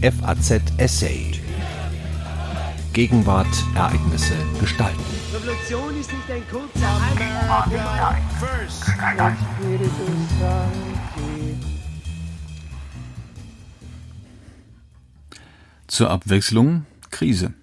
FAZ 0.00 0.62
Essay. 0.76 1.32
Gegenwart, 2.92 3.48
Ereignisse, 3.74 4.34
Gestalten. 4.60 5.02
Revolution 5.34 5.98
ist 5.98 6.12
nicht 6.12 6.30
ein 6.30 6.42
kurzer 6.48 7.00
Zur 15.88 16.10
Abwechslung 16.10 16.86
Krise. 17.10 17.54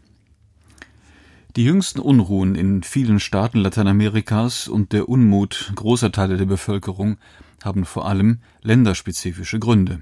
Die 1.56 1.64
jüngsten 1.64 2.02
Unruhen 2.02 2.56
in 2.56 2.84
vielen 2.84 3.22
Staaten 3.22 3.60
Lateinamerikas 3.60 4.68
und 4.68 4.92
der 4.92 5.08
Unmut 5.08 5.72
großer 5.74 6.12
Teile 6.12 6.36
der 6.36 6.48
Bevölkerung 6.48 7.16
haben 7.64 7.86
vor 7.86 8.06
allem 8.10 8.40
länderspezifische 8.62 9.58
Gründe. 9.60 10.02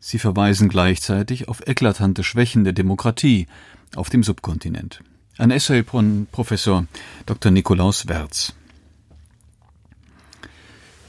Sie 0.00 0.18
verweisen 0.18 0.68
gleichzeitig 0.68 1.48
auf 1.48 1.66
eklatante 1.66 2.22
Schwächen 2.22 2.64
der 2.64 2.72
Demokratie 2.72 3.46
auf 3.96 4.10
dem 4.10 4.22
Subkontinent. 4.22 5.02
Ein 5.38 5.50
Essay 5.50 5.84
von 5.84 6.26
Professor 6.30 6.86
Dr. 7.26 7.50
Nikolaus 7.50 8.08
Werz. 8.08 8.54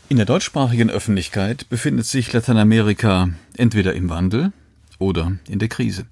In 0.08 0.18
der 0.18 0.26
deutschsprachigen 0.26 0.90
Öffentlichkeit 0.90 1.70
befindet 1.70 2.08
sich 2.08 2.34
Lateinamerika 2.34 3.30
entweder 3.58 3.94
im 3.94 4.10
Wandel 4.10 4.52
oder 4.98 5.34
in 5.48 5.60
der 5.60 5.68
Krise. 5.68 6.06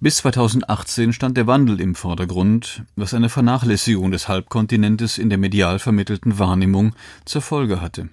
Bis 0.00 0.16
2018 0.18 1.12
stand 1.12 1.36
der 1.36 1.46
Wandel 1.46 1.80
im 1.80 1.94
Vordergrund, 1.94 2.84
was 2.94 3.14
eine 3.14 3.28
Vernachlässigung 3.28 4.10
des 4.10 4.28
Halbkontinentes 4.28 5.18
in 5.18 5.28
der 5.28 5.38
medial 5.38 5.78
vermittelten 5.78 6.38
Wahrnehmung 6.38 6.94
zur 7.24 7.42
Folge 7.42 7.80
hatte. 7.80 8.08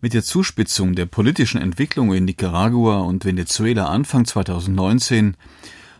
Mit 0.00 0.14
der 0.14 0.22
Zuspitzung 0.22 0.94
der 0.94 1.06
politischen 1.06 1.60
Entwicklung 1.60 2.12
in 2.12 2.24
Nicaragua 2.24 3.00
und 3.00 3.24
Venezuela 3.24 3.86
Anfang 3.86 4.24
2019 4.24 5.36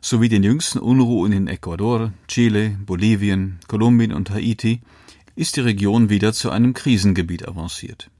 sowie 0.00 0.28
den 0.28 0.42
jüngsten 0.42 0.78
Unruhen 0.78 1.32
in 1.32 1.48
Ecuador, 1.48 2.12
Chile, 2.28 2.76
Bolivien, 2.84 3.58
Kolumbien 3.68 4.12
und 4.12 4.30
Haiti 4.30 4.82
ist 5.36 5.56
die 5.56 5.60
Region 5.60 6.10
wieder 6.10 6.32
zu 6.32 6.50
einem 6.50 6.74
Krisengebiet 6.74 7.48
avanciert. 7.48 8.10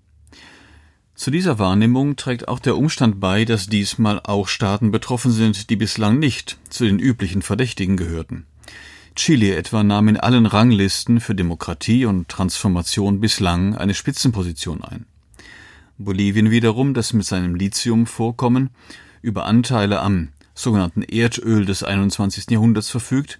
Zu 1.14 1.30
dieser 1.30 1.58
Wahrnehmung 1.60 2.16
trägt 2.16 2.48
auch 2.48 2.58
der 2.58 2.76
Umstand 2.76 3.20
bei, 3.20 3.44
dass 3.44 3.68
diesmal 3.68 4.20
auch 4.24 4.48
Staaten 4.48 4.90
betroffen 4.90 5.30
sind, 5.30 5.70
die 5.70 5.76
bislang 5.76 6.18
nicht 6.18 6.58
zu 6.70 6.84
den 6.84 6.98
üblichen 6.98 7.42
Verdächtigen 7.42 7.96
gehörten. 7.96 8.46
Chile 9.14 9.54
etwa 9.54 9.84
nahm 9.84 10.08
in 10.08 10.16
allen 10.16 10.46
Ranglisten 10.46 11.20
für 11.20 11.36
Demokratie 11.36 12.04
und 12.04 12.28
Transformation 12.28 13.20
bislang 13.20 13.76
eine 13.76 13.94
Spitzenposition 13.94 14.82
ein. 14.82 15.06
Bolivien 15.98 16.50
wiederum, 16.50 16.94
das 16.94 17.12
mit 17.12 17.24
seinem 17.24 17.54
Lithiumvorkommen 17.54 18.70
über 19.22 19.46
Anteile 19.46 20.00
am 20.00 20.28
sogenannten 20.54 21.02
Erdöl 21.02 21.64
des 21.64 21.82
21. 21.82 22.50
Jahrhunderts 22.50 22.90
verfügt, 22.90 23.38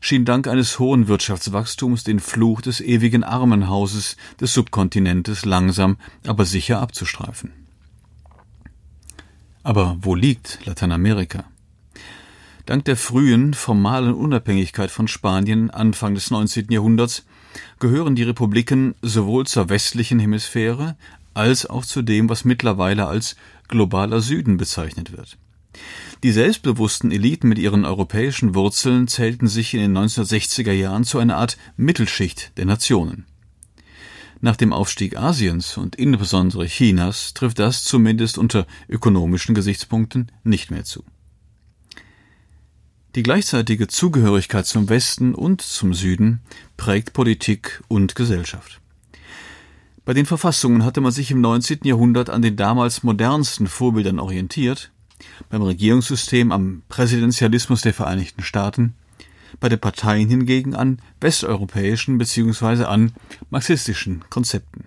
schien 0.00 0.24
dank 0.24 0.48
eines 0.48 0.78
hohen 0.78 1.08
Wirtschaftswachstums 1.08 2.04
den 2.04 2.20
Fluch 2.20 2.60
des 2.60 2.80
ewigen 2.80 3.24
Armenhauses 3.24 4.16
des 4.40 4.52
Subkontinentes 4.52 5.44
langsam, 5.44 5.96
aber 6.26 6.44
sicher 6.44 6.80
abzustreifen. 6.80 7.52
Aber 9.62 9.96
wo 10.00 10.14
liegt 10.14 10.66
Lateinamerika? 10.66 11.44
Dank 12.66 12.84
der 12.86 12.96
frühen 12.96 13.54
formalen 13.54 14.14
Unabhängigkeit 14.14 14.90
von 14.90 15.06
Spanien 15.08 15.70
Anfang 15.70 16.14
des 16.14 16.30
19. 16.30 16.66
Jahrhunderts 16.70 17.24
gehören 17.78 18.14
die 18.14 18.22
Republiken 18.22 18.94
sowohl 19.00 19.46
zur 19.46 19.68
westlichen 19.68 20.18
Hemisphäre 20.18 20.96
als 21.34 21.66
auch 21.66 21.84
zu 21.84 22.02
dem, 22.02 22.28
was 22.28 22.44
mittlerweile 22.44 23.06
als 23.06 23.36
globaler 23.68 24.20
Süden 24.20 24.56
bezeichnet 24.56 25.12
wird. 25.16 25.36
Die 26.22 26.32
selbstbewussten 26.32 27.10
Eliten 27.10 27.48
mit 27.48 27.58
ihren 27.58 27.84
europäischen 27.84 28.54
Wurzeln 28.54 29.08
zählten 29.08 29.48
sich 29.48 29.74
in 29.74 29.80
den 29.80 29.98
1960er 29.98 30.72
Jahren 30.72 31.04
zu 31.04 31.18
einer 31.18 31.36
Art 31.36 31.58
Mittelschicht 31.76 32.56
der 32.56 32.64
Nationen. 32.64 33.26
Nach 34.40 34.56
dem 34.56 34.72
Aufstieg 34.72 35.16
Asiens 35.16 35.76
und 35.76 35.96
insbesondere 35.96 36.66
Chinas 36.66 37.34
trifft 37.34 37.58
das 37.58 37.84
zumindest 37.84 38.38
unter 38.38 38.66
ökonomischen 38.88 39.54
Gesichtspunkten 39.54 40.30
nicht 40.44 40.70
mehr 40.70 40.84
zu. 40.84 41.04
Die 43.14 43.22
gleichzeitige 43.22 43.86
Zugehörigkeit 43.86 44.66
zum 44.66 44.88
Westen 44.88 45.34
und 45.34 45.62
zum 45.62 45.94
Süden 45.94 46.40
prägt 46.76 47.12
Politik 47.12 47.82
und 47.86 48.16
Gesellschaft. 48.16 48.80
Bei 50.04 50.12
den 50.12 50.26
Verfassungen 50.26 50.84
hatte 50.84 51.00
man 51.00 51.12
sich 51.12 51.30
im 51.30 51.40
19. 51.40 51.80
Jahrhundert 51.84 52.28
an 52.28 52.42
den 52.42 52.56
damals 52.56 53.02
modernsten 53.02 53.66
Vorbildern 53.66 54.18
orientiert 54.18 54.90
beim 55.48 55.62
Regierungssystem 55.62 56.52
am 56.52 56.82
Präsidentialismus 56.88 57.80
der 57.82 57.94
Vereinigten 57.94 58.42
Staaten, 58.42 58.94
bei 59.60 59.68
den 59.68 59.78
Parteien 59.78 60.28
hingegen 60.28 60.74
an 60.74 60.98
westeuropäischen 61.20 62.18
bzw. 62.18 62.84
an 62.84 63.12
marxistischen 63.50 64.24
Konzepten. 64.28 64.84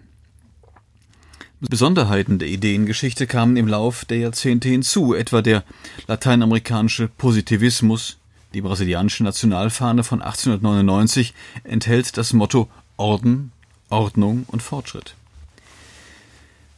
Besonderheiten 1.59 2.38
der 2.38 2.50
Ideengeschichte 2.50 3.25
kamen 3.25 3.57
im 3.57 3.67
Lauf 3.67 4.06
der 4.06 4.19
Jahrzehnte 4.19 4.69
hinzu, 4.69 5.16
etwa 5.16 5.41
der 5.41 5.63
lateinamerikanische 6.06 7.07
Positivismus, 7.07 8.17
die 8.53 8.61
brasilianische 8.61 9.23
Nationalfahne 9.23 10.03
von 10.03 10.22
1899 10.22 11.33
enthält 11.63 12.17
das 12.17 12.33
Motto 12.33 12.69
Orden, 12.97 13.51
Ordnung 13.90 14.46
und 14.48 14.62
Fortschritt. 14.62 15.16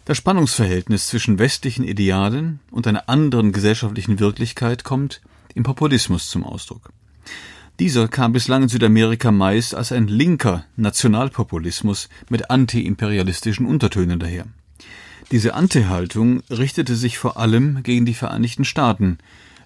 Das 0.05 0.17
Spannungsverhältnis 0.17 1.07
zwischen 1.07 1.37
westlichen 1.37 1.83
Idealen 1.83 2.59
und 2.71 2.87
einer 2.87 3.09
anderen 3.09 3.51
gesellschaftlichen 3.51 4.19
Wirklichkeit 4.19 4.83
kommt 4.83 5.21
im 5.53 5.63
Populismus 5.63 6.29
zum 6.29 6.43
Ausdruck. 6.43 6.91
Dieser 7.79 8.07
kam 8.07 8.33
bislang 8.33 8.63
in 8.63 8.69
Südamerika 8.69 9.31
meist 9.31 9.73
als 9.73 9.91
ein 9.91 10.07
linker 10.07 10.65
Nationalpopulismus 10.75 12.09
mit 12.27 12.49
antiimperialistischen 12.49 13.65
Untertönen 13.65 14.19
daher. 14.19 14.45
Diese 15.31 15.53
Anti-Haltung 15.53 16.41
richtete 16.49 16.95
sich 16.95 17.19
vor 17.19 17.37
allem 17.37 17.83
gegen 17.83 18.05
die 18.05 18.15
Vereinigten 18.15 18.65
Staaten, 18.65 19.19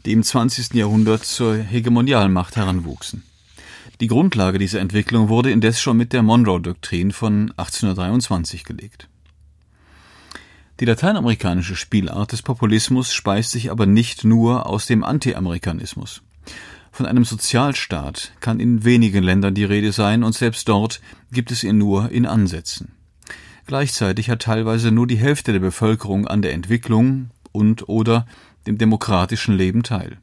die 0.06 0.12
im 0.12 0.24
20. 0.24 0.74
Jahrhundert 0.74 1.24
zur 1.24 1.56
Hegemonialmacht 1.56 2.58
heranwuchsen. 2.58 3.24
Die 4.02 4.08
Grundlage 4.08 4.58
dieser 4.58 4.80
Entwicklung 4.80 5.30
wurde 5.30 5.52
indes 5.52 5.80
schon 5.80 5.98
mit 5.98 6.14
der 6.14 6.24
Monroe-Doktrin 6.24 7.12
von 7.12 7.52
1823 7.58 8.64
gelegt. 8.64 9.08
Die 10.80 10.86
lateinamerikanische 10.86 11.76
Spielart 11.76 12.32
des 12.32 12.42
Populismus 12.42 13.14
speist 13.14 13.52
sich 13.52 13.70
aber 13.70 13.86
nicht 13.86 14.24
nur 14.24 14.66
aus 14.66 14.88
dem 14.88 15.04
Anti-Amerikanismus. 15.04 16.24
Von 16.92 17.06
einem 17.06 17.24
Sozialstaat 17.24 18.34
kann 18.40 18.60
in 18.60 18.84
wenigen 18.84 19.24
Ländern 19.24 19.54
die 19.54 19.64
Rede 19.64 19.92
sein, 19.92 20.24
und 20.24 20.34
selbst 20.34 20.68
dort 20.68 21.00
gibt 21.32 21.52
es 21.52 21.64
ihn 21.64 21.78
nur 21.78 22.12
in 22.12 22.26
Ansätzen. 22.26 22.92
Gleichzeitig 23.66 24.30
hat 24.30 24.42
teilweise 24.42 24.92
nur 24.92 25.08
die 25.08 25.18
Hälfte 25.18 25.54
der 25.54 25.60
Bevölkerung 25.60 26.28
an 26.28 26.42
der 26.42 26.54
Entwicklung 26.54 27.30
und 27.52 27.88
oder 27.88 28.26
dem 28.68 28.78
demokratischen 28.78 29.56
Leben 29.56 29.84
teil. 29.84 30.18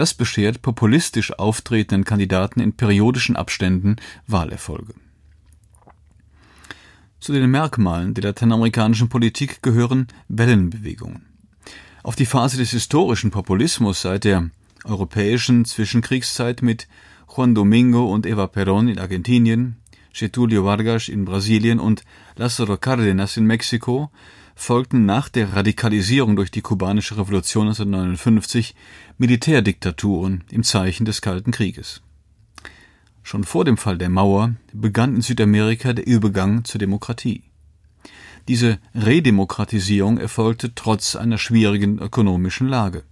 Das 0.00 0.14
beschert 0.14 0.62
populistisch 0.62 1.38
auftretenden 1.38 2.06
Kandidaten 2.06 2.60
in 2.60 2.72
periodischen 2.72 3.36
Abständen 3.36 3.96
Wahlerfolge. 4.26 4.94
Zu 7.20 7.34
den 7.34 7.50
Merkmalen 7.50 8.14
der 8.14 8.24
lateinamerikanischen 8.24 9.10
Politik 9.10 9.62
gehören 9.62 10.06
Wellenbewegungen. 10.28 11.26
Auf 12.02 12.16
die 12.16 12.24
Phase 12.24 12.56
des 12.56 12.70
historischen 12.70 13.30
Populismus 13.30 14.00
seit 14.00 14.24
der 14.24 14.48
europäischen 14.84 15.66
Zwischenkriegszeit 15.66 16.62
mit 16.62 16.88
Juan 17.28 17.54
Domingo 17.54 18.10
und 18.10 18.24
Eva 18.24 18.44
Perón 18.44 18.90
in 18.90 18.98
Argentinien, 18.98 19.76
Getulio 20.14 20.64
Vargas 20.64 21.08
in 21.08 21.26
Brasilien 21.26 21.78
und 21.78 22.04
Lázaro 22.38 22.78
Cárdenas 22.78 23.36
in 23.36 23.44
Mexiko 23.44 24.10
folgten 24.60 25.06
nach 25.06 25.30
der 25.30 25.54
Radikalisierung 25.54 26.36
durch 26.36 26.50
die 26.50 26.60
kubanische 26.60 27.16
Revolution 27.16 27.68
1959 27.68 28.74
Militärdiktaturen 29.16 30.44
im 30.50 30.64
Zeichen 30.64 31.06
des 31.06 31.22
Kalten 31.22 31.50
Krieges. 31.50 32.02
Schon 33.22 33.44
vor 33.44 33.64
dem 33.64 33.78
Fall 33.78 33.96
der 33.96 34.10
Mauer 34.10 34.54
begann 34.72 35.16
in 35.16 35.22
Südamerika 35.22 35.94
der 35.94 36.06
Übergang 36.06 36.64
zur 36.64 36.78
Demokratie. 36.78 37.42
Diese 38.48 38.78
Redemokratisierung 38.94 40.18
erfolgte 40.18 40.74
trotz 40.74 41.16
einer 41.16 41.38
schwierigen 41.38 41.98
ökonomischen 41.98 42.68
Lage. 42.68 43.04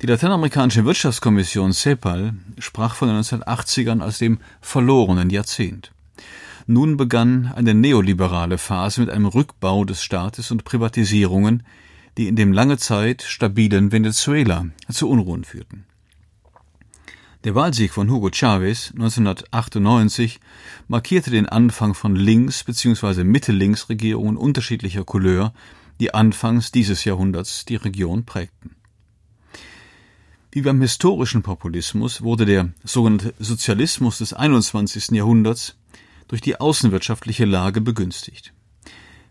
Die 0.00 0.06
lateinamerikanische 0.06 0.86
Wirtschaftskommission 0.86 1.72
CEPAL 1.72 2.34
sprach 2.58 2.94
von 2.94 3.08
den 3.08 3.18
1980ern 3.18 4.00
als 4.00 4.18
dem 4.18 4.38
verlorenen 4.62 5.28
Jahrzehnt. 5.28 5.92
Nun 6.66 6.96
begann 6.96 7.52
eine 7.54 7.74
neoliberale 7.74 8.58
Phase 8.58 9.00
mit 9.00 9.10
einem 9.10 9.26
Rückbau 9.26 9.84
des 9.84 10.02
Staates 10.02 10.50
und 10.50 10.64
Privatisierungen, 10.64 11.62
die 12.18 12.26
in 12.26 12.34
dem 12.34 12.52
lange 12.52 12.76
Zeit 12.76 13.22
stabilen 13.22 13.92
Venezuela 13.92 14.66
zu 14.90 15.08
Unruhen 15.08 15.44
führten. 15.44 15.84
Der 17.44 17.54
Wahlsieg 17.54 17.92
von 17.92 18.10
Hugo 18.10 18.30
Chavez 18.32 18.90
1998 18.94 20.40
markierte 20.88 21.30
den 21.30 21.46
Anfang 21.46 21.94
von 21.94 22.16
Links- 22.16 22.64
bzw. 22.64 23.22
Mitte-Links-Regierungen 23.22 24.36
unterschiedlicher 24.36 25.04
Couleur, 25.04 25.52
die 26.00 26.12
anfangs 26.12 26.72
dieses 26.72 27.04
Jahrhunderts 27.04 27.64
die 27.64 27.76
Region 27.76 28.24
prägten. 28.24 28.74
Wie 30.50 30.62
beim 30.62 30.80
historischen 30.80 31.42
Populismus 31.42 32.22
wurde 32.22 32.46
der 32.46 32.70
sogenannte 32.82 33.34
Sozialismus 33.38 34.18
des 34.18 34.32
21. 34.32 35.10
Jahrhunderts 35.10 35.76
durch 36.28 36.40
die 36.40 36.60
außenwirtschaftliche 36.60 37.44
Lage 37.44 37.80
begünstigt. 37.80 38.52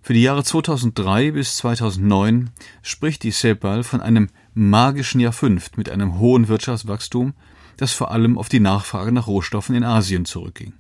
Für 0.02 0.14
die 0.14 0.22
Jahre 0.22 0.44
2003 0.44 1.32
bis 1.32 1.58
2009 1.58 2.52
spricht 2.84 3.24
die 3.24 3.32
CEPAL 3.32 3.84
von 3.84 4.02
einem 4.02 4.30
magischen 4.54 5.20
Jahr 5.20 5.34
5 5.34 5.78
mit 5.78 5.90
einem 5.90 6.20
hohen 6.20 6.48
Wirtschaftswachstum, 6.48 7.34
das 7.78 7.94
vor 7.94 8.12
allem 8.12 8.38
auf 8.38 8.48
die 8.48 8.60
Nachfrage 8.60 9.12
nach 9.12 9.28
Rohstoffen 9.28 9.76
in 9.76 9.84
Asien 9.84 10.26
zurückging. 10.26 10.74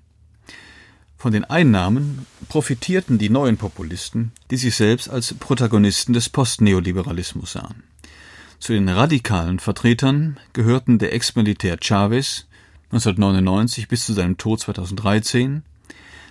Von 1.18 1.32
den 1.32 1.44
Einnahmen 1.44 2.28
profitierten 2.50 3.18
die 3.18 3.30
neuen 3.30 3.58
Populisten, 3.58 4.32
die 4.52 4.58
sich 4.58 4.76
selbst 4.76 5.10
als 5.10 5.34
Protagonisten 5.34 6.14
des 6.14 6.30
Postneoliberalismus 6.30 7.54
sahen. 7.54 7.82
Zu 8.60 8.74
den 8.74 8.88
radikalen 8.88 9.60
Vertretern 9.60 10.40
gehörten 10.54 11.00
der 11.00 11.14
Ex-Militär 11.14 11.78
Chavez 11.82 12.46
1999 12.92 13.88
bis 13.88 14.06
zu 14.06 14.14
seinem 14.14 14.38
Tod 14.38 14.60
2013, 14.60 15.64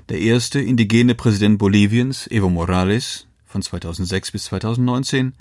der 0.08 0.20
erste 0.20 0.60
indigene 0.60 1.14
Präsident 1.14 1.58
Boliviens 1.58 2.26
Evo 2.30 2.50
Morales 2.50 3.26
von 3.46 3.62
2006 3.62 4.32
bis 4.32 4.44
2019, 4.44 5.32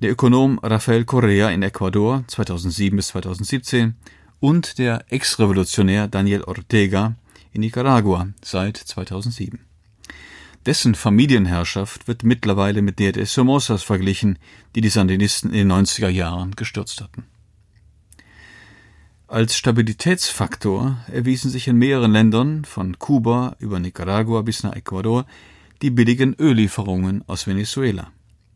der 0.00 0.12
Ökonom 0.12 0.58
Rafael 0.62 1.04
Correa 1.04 1.50
in 1.50 1.62
Ecuador 1.62 2.24
2007 2.28 2.96
bis 2.96 3.08
2017 3.08 3.96
und 4.38 4.78
der 4.78 5.04
Ex-Revolutionär 5.10 6.08
Daniel 6.08 6.42
Ortega 6.44 7.16
in 7.52 7.62
Nicaragua 7.62 8.28
seit 8.42 8.76
2007. 8.76 9.58
Dessen 10.66 10.94
Familienherrschaft 10.94 12.06
wird 12.06 12.22
mittlerweile 12.22 12.82
mit 12.82 12.98
der 12.98 13.12
des 13.12 13.34
Somozas 13.34 13.82
verglichen, 13.82 14.38
die 14.74 14.82
die 14.82 14.88
Sandinisten 14.88 15.52
in 15.52 15.68
den 15.68 15.72
90er 15.72 16.08
Jahren 16.08 16.54
gestürzt 16.54 17.00
hatten. 17.00 17.24
Als 19.30 19.56
Stabilitätsfaktor 19.56 20.96
erwiesen 21.06 21.52
sich 21.52 21.68
in 21.68 21.76
mehreren 21.76 22.10
Ländern, 22.10 22.64
von 22.64 22.98
Kuba 22.98 23.54
über 23.60 23.78
Nicaragua 23.78 24.42
bis 24.42 24.64
nach 24.64 24.74
Ecuador, 24.74 25.24
die 25.82 25.90
billigen 25.90 26.34
Öllieferungen 26.36 27.22
aus 27.28 27.46
Venezuela. 27.46 28.10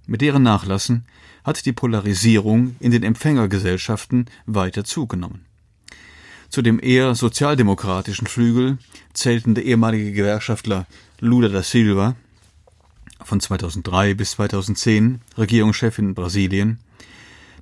Mit 0.08 0.20
deren 0.20 0.42
Nachlassen 0.42 1.04
hat 1.44 1.64
die 1.64 1.72
Polarisierung 1.72 2.74
in 2.80 2.90
den 2.90 3.04
Empfängergesellschaften 3.04 4.26
weiter 4.46 4.82
zugenommen. 4.82 5.46
Zu 6.48 6.60
dem 6.60 6.80
eher 6.82 7.14
sozialdemokratischen 7.14 8.26
Flügel 8.26 8.78
zählten 9.12 9.54
der 9.54 9.64
ehemalige 9.64 10.10
Gewerkschaftler 10.10 10.88
Lula 11.20 11.50
da 11.50 11.62
Silva 11.62 12.16
von 13.22 13.38
2003 13.38 14.14
bis 14.14 14.32
2010 14.32 15.20
Regierungschef 15.38 16.00
in 16.00 16.14
Brasilien, 16.14 16.80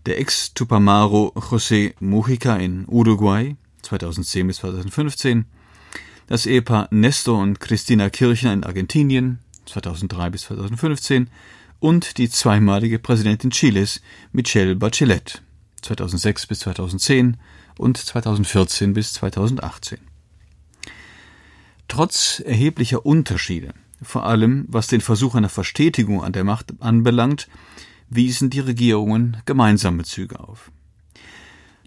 der 0.06 0.18
Ex-Tupamaro 0.18 1.32
José 1.36 1.94
Mujica 2.00 2.56
in 2.56 2.86
Uruguay 2.88 3.56
2010 3.82 4.46
bis 4.46 4.56
2015, 4.58 5.44
das 6.26 6.46
Ehepaar 6.46 6.88
Nestor 6.90 7.38
und 7.38 7.60
Cristina 7.60 8.10
Kirchner 8.10 8.52
in 8.52 8.64
Argentinien 8.64 9.38
2003 9.66 10.30
bis 10.30 10.42
2015 10.42 11.28
und 11.78 12.18
die 12.18 12.28
zweimalige 12.28 12.98
Präsidentin 12.98 13.50
Chiles 13.50 14.00
Michelle 14.32 14.76
Bachelet 14.76 15.42
2006 15.82 16.46
bis 16.46 16.60
2010 16.60 17.36
und 17.78 17.96
2014 17.96 18.94
bis 18.94 19.12
2018. 19.14 19.98
Trotz 21.88 22.40
erheblicher 22.44 23.04
Unterschiede, 23.04 23.74
vor 24.00 24.24
allem 24.24 24.64
was 24.68 24.86
den 24.86 25.00
Versuch 25.00 25.34
einer 25.34 25.48
Verstetigung 25.48 26.22
an 26.24 26.32
der 26.32 26.44
Macht 26.44 26.72
anbelangt, 26.80 27.48
wiesen 28.14 28.50
die 28.50 28.60
Regierungen 28.60 29.38
gemeinsame 29.46 30.04
Züge 30.04 30.40
auf. 30.40 30.70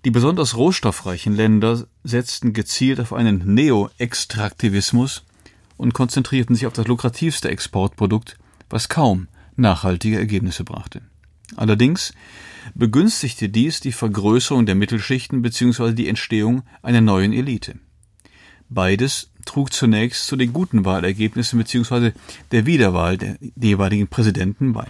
Die 0.04 0.12
besonders 0.12 0.56
rohstoffreichen 0.56 1.36
Länder 1.36 1.88
setzten 2.04 2.54
gezielt 2.54 3.00
auf 3.00 3.12
einen 3.12 3.54
Neo-Extraktivismus 3.56 5.24
und 5.78 5.94
konzentrierten 5.94 6.56
sich 6.56 6.68
auf 6.68 6.74
das 6.74 6.88
lukrativste 6.88 7.50
Exportprodukt, 7.50 8.38
was 8.70 8.90
kaum 8.90 9.28
nachhaltige 9.56 10.18
Ergebnisse 10.18 10.64
brachte. 10.64 11.02
Allerdings 11.56 12.14
begünstigte 12.74 13.50
dies 13.50 13.80
die 13.80 13.92
Vergrößerung 13.92 14.66
der 14.66 14.76
Mittelschichten 14.76 15.42
bzw. 15.42 15.94
die 15.94 16.08
Entstehung 16.08 16.64
einer 16.82 17.02
neuen 17.02 17.34
Elite. 17.34 17.80
Beides 18.70 19.32
trug 19.46 19.72
zunächst 19.72 20.26
zu 20.26 20.36
den 20.36 20.54
guten 20.54 20.86
Wahlergebnissen 20.86 21.60
bzw. 21.60 22.12
der 22.52 22.66
Wiederwahl 22.66 23.18
der 23.18 23.38
jeweiligen 23.56 24.08
Präsidenten 24.08 24.74
bei. 24.74 24.88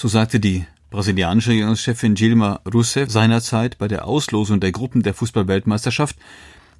So 0.00 0.06
sagte 0.06 0.38
die 0.38 0.64
brasilianische 0.90 1.50
Regierungschefin 1.50 2.14
Dilma 2.14 2.60
Rousseff 2.72 3.10
seinerzeit 3.10 3.78
bei 3.78 3.88
der 3.88 4.06
Auslosung 4.06 4.60
der 4.60 4.70
Gruppen 4.70 5.02
der 5.02 5.12
Fußballweltmeisterschaft, 5.12 6.14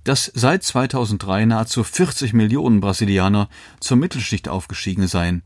dass 0.05 0.31
seit 0.37 0.63
2003 0.63 1.47
nahezu 1.47 1.83
40 1.83 2.33
Millionen 2.33 2.79
Brasilianer 2.79 3.49
zur 3.81 3.97
Mittelschicht 3.97 4.49
aufgestiegen 4.49 5.09
seien, 5.09 5.43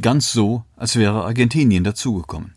ganz 0.00 0.32
so, 0.32 0.64
als 0.76 0.96
wäre 0.96 1.22
Argentinien 1.22 1.84
dazugekommen. 1.84 2.54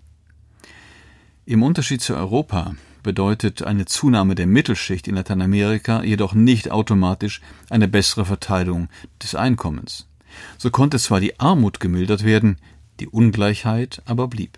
Im 1.45 1.61
Unterschied 1.61 2.01
zu 2.01 2.15
Europa 2.15 2.73
bedeutet 3.03 3.61
eine 3.61 3.85
Zunahme 3.85 4.33
der 4.33 4.47
Mittelschicht 4.47 5.07
in 5.07 5.13
Lateinamerika 5.13 6.01
jedoch 6.01 6.33
nicht 6.33 6.71
automatisch 6.71 7.39
eine 7.69 7.87
bessere 7.87 8.25
Verteilung 8.25 8.89
des 9.21 9.35
Einkommens. 9.35 10.07
So 10.57 10.71
konnte 10.71 10.97
zwar 10.97 11.19
die 11.19 11.39
Armut 11.39 11.79
gemildert 11.79 12.23
werden, 12.23 12.57
die 12.99 13.07
Ungleichheit 13.07 14.01
aber 14.05 14.27
blieb. 14.27 14.57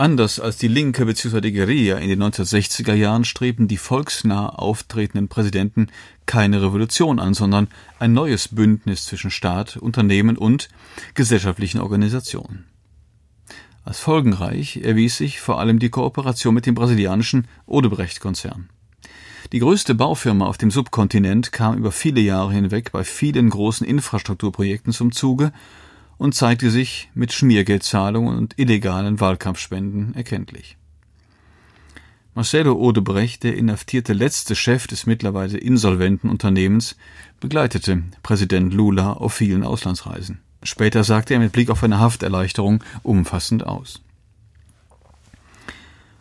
Anders 0.00 0.40
als 0.40 0.56
die 0.56 0.68
Linke 0.68 1.04
bzw. 1.04 1.42
die 1.42 1.52
Guerilla 1.52 1.98
in 1.98 2.08
den 2.08 2.22
1960er 2.22 2.94
Jahren 2.94 3.24
strebten 3.26 3.68
die 3.68 3.76
volksnah 3.76 4.48
auftretenden 4.48 5.28
Präsidenten 5.28 5.88
keine 6.24 6.62
Revolution 6.62 7.18
an, 7.18 7.34
sondern 7.34 7.68
ein 7.98 8.14
neues 8.14 8.48
Bündnis 8.48 9.04
zwischen 9.04 9.30
Staat, 9.30 9.76
Unternehmen 9.76 10.38
und 10.38 10.70
gesellschaftlichen 11.12 11.80
Organisationen. 11.80 12.64
Als 13.84 14.00
folgenreich 14.00 14.78
erwies 14.78 15.18
sich 15.18 15.38
vor 15.38 15.60
allem 15.60 15.78
die 15.78 15.90
Kooperation 15.90 16.54
mit 16.54 16.64
dem 16.64 16.74
brasilianischen 16.74 17.46
Odebrecht-Konzern. 17.66 18.70
Die 19.52 19.58
größte 19.58 19.94
Baufirma 19.94 20.46
auf 20.46 20.58
dem 20.58 20.70
Subkontinent 20.70 21.52
kam 21.52 21.76
über 21.76 21.92
viele 21.92 22.20
Jahre 22.20 22.52
hinweg 22.52 22.92
bei 22.92 23.04
vielen 23.04 23.50
großen 23.50 23.86
Infrastrukturprojekten 23.86 24.92
zum 24.92 25.12
Zuge 25.12 25.52
und 26.18 26.34
zeigte 26.34 26.70
sich 26.70 27.10
mit 27.14 27.32
Schmiergeldzahlungen 27.32 28.36
und 28.36 28.58
illegalen 28.58 29.20
Wahlkampfspenden 29.20 30.14
erkenntlich. 30.14 30.76
Marcelo 32.34 32.74
Odebrecht, 32.74 33.42
der 33.42 33.56
inhaftierte 33.56 34.12
letzte 34.12 34.54
Chef 34.54 34.86
des 34.86 35.06
mittlerweile 35.06 35.58
insolventen 35.58 36.30
Unternehmens, 36.30 36.96
begleitete 37.40 38.04
Präsident 38.22 38.72
Lula 38.72 39.14
auf 39.14 39.34
vielen 39.34 39.64
Auslandsreisen. 39.64 40.40
Später 40.62 41.02
sagte 41.04 41.34
er 41.34 41.40
mit 41.40 41.52
Blick 41.52 41.70
auf 41.70 41.82
eine 41.82 41.98
Hafterleichterung 41.98 42.84
umfassend 43.02 43.66
aus. 43.66 44.02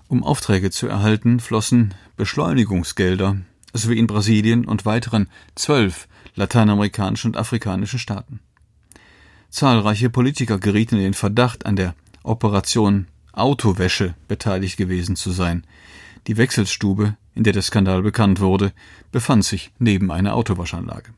Um 0.08 0.24
Aufträge 0.24 0.72
zu 0.72 0.88
erhalten, 0.88 1.40
flossen 1.40 1.94
Beschleunigungsgelder 2.20 3.38
sowie 3.74 3.98
in 3.98 4.06
Brasilien 4.06 4.66
und 4.66 4.86
weiteren 4.86 5.30
zwölf 5.56 6.10
lateinamerikanischen 6.36 7.30
und 7.30 7.38
afrikanischen 7.38 7.98
Staaten. 7.98 8.42
Zahlreiche 9.50 10.10
Politiker 10.10 10.60
gerieten 10.60 10.98
in 10.98 11.04
den 11.04 11.14
Verdacht, 11.14 11.66
an 11.66 11.78
der 11.78 11.96
Operation 12.24 13.08
Autowäsche 13.32 14.16
beteiligt 14.28 14.76
gewesen 14.76 15.16
zu 15.16 15.32
sein. 15.32 15.66
Die 16.28 16.36
Wechselstube, 16.36 17.16
in 17.36 17.46
der 17.46 17.54
der 17.54 17.62
Skandal 17.62 18.02
bekannt 18.02 18.42
wurde, 18.42 18.74
befand 19.14 19.46
sich 19.46 19.72
neben 19.80 20.12
einer 20.12 20.36
Autowaschanlage. 20.36 21.14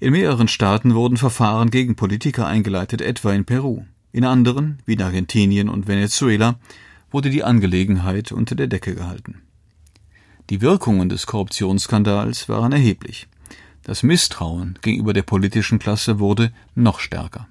In 0.00 0.12
mehreren 0.12 0.48
Staaten 0.48 0.94
wurden 0.94 1.18
Verfahren 1.18 1.70
gegen 1.70 1.96
Politiker 1.96 2.46
eingeleitet, 2.46 3.02
etwa 3.02 3.34
in 3.34 3.44
Peru. 3.44 3.84
In 4.10 4.24
anderen, 4.24 4.78
wie 4.86 4.94
in 4.94 5.02
Argentinien 5.02 5.68
und 5.68 5.86
Venezuela, 5.86 6.58
wurde 7.10 7.28
die 7.28 7.44
Angelegenheit 7.44 8.32
unter 8.32 8.54
der 8.54 8.68
Decke 8.68 8.94
gehalten. 8.94 9.42
Die 10.50 10.60
Wirkungen 10.60 11.08
des 11.08 11.26
Korruptionsskandals 11.26 12.48
waren 12.48 12.72
erheblich. 12.72 13.28
Das 13.84 14.02
Misstrauen 14.02 14.78
gegenüber 14.82 15.12
der 15.12 15.22
politischen 15.22 15.78
Klasse 15.78 16.18
wurde 16.18 16.52
noch 16.74 17.00
stärker. 17.00 17.48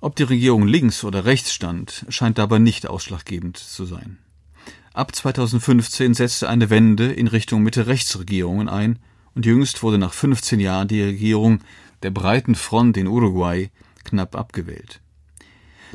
Ob 0.00 0.16
die 0.16 0.24
Regierung 0.24 0.66
links 0.66 1.04
oder 1.04 1.24
rechts 1.24 1.52
stand, 1.52 2.04
scheint 2.08 2.38
dabei 2.38 2.58
nicht 2.58 2.88
ausschlaggebend 2.88 3.56
zu 3.56 3.84
sein. 3.84 4.18
Ab 4.94 5.14
2015 5.14 6.14
setzte 6.14 6.48
eine 6.48 6.70
Wende 6.70 7.12
in 7.12 7.28
Richtung 7.28 7.62
Mitte-Rechts-Regierungen 7.62 8.68
ein 8.68 8.98
und 9.34 9.46
jüngst 9.46 9.82
wurde 9.82 9.98
nach 9.98 10.12
15 10.12 10.60
Jahren 10.60 10.88
die 10.88 11.02
Regierung 11.02 11.60
der 12.02 12.10
breiten 12.10 12.54
Front 12.54 12.96
in 12.96 13.06
Uruguay 13.06 13.70
knapp 14.04 14.34
abgewählt. 14.34 15.00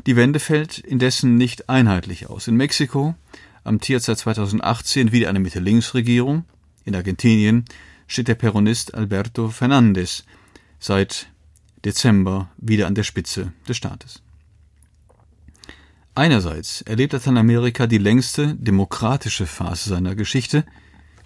Die 0.06 0.16
Wende 0.16 0.40
fällt 0.40 0.78
indessen 0.78 1.36
nicht 1.36 1.68
einheitlich 1.68 2.28
aus. 2.28 2.48
In 2.48 2.56
Mexiko 2.56 3.14
amtiert 3.68 4.02
seit 4.02 4.18
2018 4.18 5.12
wieder 5.12 5.28
eine 5.28 5.40
Mitte-Links-Regierung. 5.40 6.44
In 6.84 6.96
Argentinien 6.96 7.64
steht 8.06 8.28
der 8.28 8.34
Peronist 8.34 8.94
Alberto 8.94 9.48
Fernandez 9.48 10.24
seit 10.80 11.28
Dezember 11.84 12.50
wieder 12.56 12.86
an 12.86 12.94
der 12.94 13.04
Spitze 13.04 13.52
des 13.68 13.76
Staates. 13.76 14.22
Einerseits 16.14 16.82
erlebt 16.82 17.12
Lateinamerika 17.12 17.86
die 17.86 17.98
längste 17.98 18.56
demokratische 18.56 19.46
Phase 19.46 19.90
seiner 19.90 20.16
Geschichte, 20.16 20.64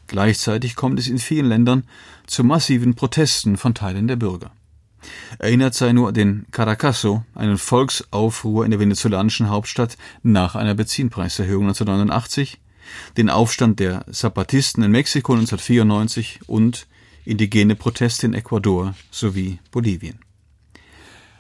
gleichzeitig 0.07 0.75
kommt 0.75 0.99
es 0.99 1.09
in 1.09 1.19
vielen 1.19 1.47
Ländern 1.47 1.85
zu 2.27 2.45
massiven 2.45 2.95
Protesten 2.95 3.57
von 3.57 3.75
Teilen 3.75 4.07
der 4.07 4.17
Bürger. 4.17 4.53
Erinnert 5.39 5.75
sei 5.75 5.93
nur 5.93 6.13
den 6.13 6.47
Caracasso, 6.51 7.25
einen 7.35 7.59
Volksaufruhr 7.59 8.65
in 8.65 8.71
der 8.71 8.81
venezolanischen 8.81 9.49
Hauptstadt 9.49 9.97
nach 10.23 10.55
einer 10.55 10.75
Benzinpreiserhöhung 10.75 11.65
1989, 11.65 12.61
den 13.17 13.31
Aufstand 13.31 13.81
der 13.81 14.05
Zapatisten 14.11 14.83
in 14.83 14.91
Mexiko 14.91 15.33
1994 15.33 16.41
und 16.47 16.87
indigene 17.25 17.77
Proteste 17.77 18.27
in 18.27 18.35
Ecuador 18.35 18.95
sowie 19.11 19.59
Bolivien. 19.71 20.19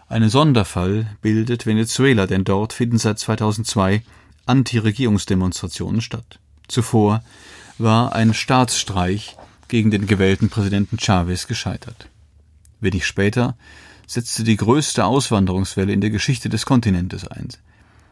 Einen 0.08 0.28
Sonderfall 0.28 1.16
bildet 1.22 1.64
Venezuela, 1.64 2.26
denn 2.26 2.44
dort 2.44 2.72
finden 2.72 2.98
seit 2.98 3.18
2002 3.18 4.02
Anti-Regierungsdemonstrationen 4.44 6.00
statt. 6.00 6.38
Zuvor 6.68 7.22
war 7.78 8.14
ein 8.14 8.34
Staatsstreich 8.34 9.36
gegen 9.68 9.90
den 9.90 10.06
gewählten 10.06 10.50
Präsidenten 10.50 10.98
Chavez 10.98 11.46
gescheitert. 11.46 12.08
Wenig 12.82 13.06
später 13.06 13.56
setzte 14.06 14.44
die 14.44 14.56
größte 14.56 15.04
Auswanderungswelle 15.04 15.92
in 15.92 16.00
der 16.00 16.10
Geschichte 16.10 16.48
des 16.48 16.66
Kontinentes 16.66 17.26
ein. 17.26 17.48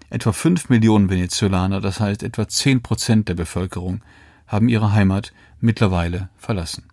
Etwa 0.09 0.33
fünf 0.33 0.69
Millionen 0.69 1.11
Venezolaner, 1.11 1.81
das 1.81 2.01
heißt 2.01 2.23
etwa 2.23 2.49
zehn 2.49 2.83
Prozent 2.83 3.29
der 3.29 3.35
Bevölkerung, 3.35 4.03
haben 4.47 4.69
ihre 4.69 4.93
Heimat 4.93 5.33
mittlerweile 5.61 6.31
verlassen. 6.37 6.85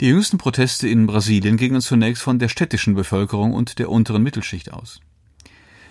Die 0.00 0.06
jüngsten 0.06 0.38
Proteste 0.38 0.88
in 0.88 1.06
Brasilien 1.06 1.56
gingen 1.56 1.80
zunächst 1.80 2.22
von 2.22 2.38
der 2.38 2.48
städtischen 2.48 2.94
Bevölkerung 2.94 3.54
und 3.54 3.78
der 3.78 3.90
unteren 3.90 4.22
Mittelschicht 4.22 4.72
aus. 4.72 5.00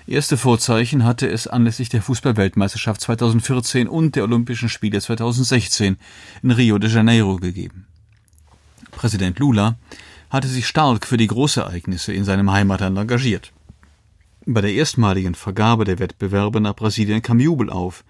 Erste 0.05 0.36
Vorzeichen 0.36 1.05
hatte 1.05 1.27
es 1.29 1.48
anlässlich 1.48 1.88
der 1.88 2.01
Fußballweltmeisterschaft 2.01 3.00
2014 3.00 3.88
und 3.88 4.15
der 4.17 4.24
Olympischen 4.24 4.67
Spiele 4.67 5.00
2016 5.00 5.98
in 6.41 6.51
Rio 6.51 6.77
de 6.77 6.91
Janeiro 6.91 7.38
gegeben. 7.38 7.88
Präsident 8.95 9.39
Lula 9.39 9.77
hatte 10.29 10.47
sich 10.47 10.67
stark 10.67 11.05
für 11.05 11.17
die 11.17 11.27
Großereignisse 11.27 12.13
in 12.13 12.23
seinem 12.23 12.51
Heimatland 12.51 12.97
engagiert. 12.97 13.51
Bei 14.45 14.62
der 14.62 14.73
erstmaligen 14.73 15.35
Vergabe 15.35 15.85
der 15.85 16.00
Wettbewerbe 16.00 16.59
nach 16.59 16.75
Brasilien 16.75 17.21
kam 17.21 17.39
Jubel 17.39 17.69
auf, 17.69 18.03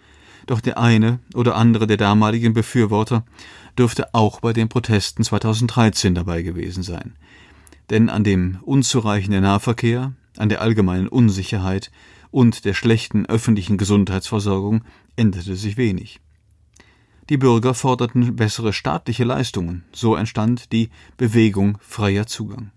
doch 0.46 0.62
der 0.62 0.78
eine 0.78 1.20
oder 1.36 1.56
andere 1.56 1.88
der 1.88 1.98
damaligen 1.98 2.54
Befürworter 2.54 3.24
dürfte 3.78 4.14
auch 4.14 4.42
bei 4.42 4.54
den 4.54 4.70
Protesten 4.70 5.24
2013 5.24 6.16
dabei 6.16 6.42
gewesen 6.42 6.84
sein. 6.84 7.16
Denn 7.90 8.10
an 8.10 8.24
dem 8.24 8.60
unzureichenden 8.64 9.44
Nahverkehr, 9.44 10.14
an 10.38 10.50
der 10.50 10.62
allgemeinen 10.62 11.08
Unsicherheit 11.08 11.92
und 12.32 12.66
der 12.66 12.74
schlechten 12.74 13.26
öffentlichen 13.26 13.78
Gesundheitsversorgung 13.78 14.84
änderte 15.16 15.56
sich 15.56 15.78
wenig. 15.78 16.20
Die 17.30 17.38
Bürger 17.38 17.74
forderten 17.74 18.36
bessere 18.36 18.74
staatliche 18.74 19.24
Leistungen, 19.24 19.86
so 19.94 20.16
entstand 20.16 20.74
die 20.74 20.90
Bewegung 21.16 21.78
Freier 21.80 22.28
Zugang. 22.28 22.72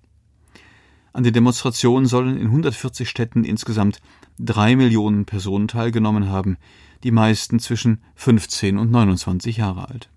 An 1.13 1.25
den 1.25 1.33
Demonstrationen 1.33 2.07
sollen 2.07 2.37
in 2.37 2.47
140 2.47 3.09
Städten 3.09 3.43
insgesamt 3.43 4.01
drei 4.39 4.77
Millionen 4.77 5.25
Personen 5.25 5.67
teilgenommen 5.67 6.29
haben, 6.29 6.59
die 7.03 7.11
meisten 7.11 7.59
zwischen 7.59 8.03
15 8.15 8.79
und 8.79 8.91
29 8.91 9.57
Jahre 9.57 9.89
alt. 9.89 10.11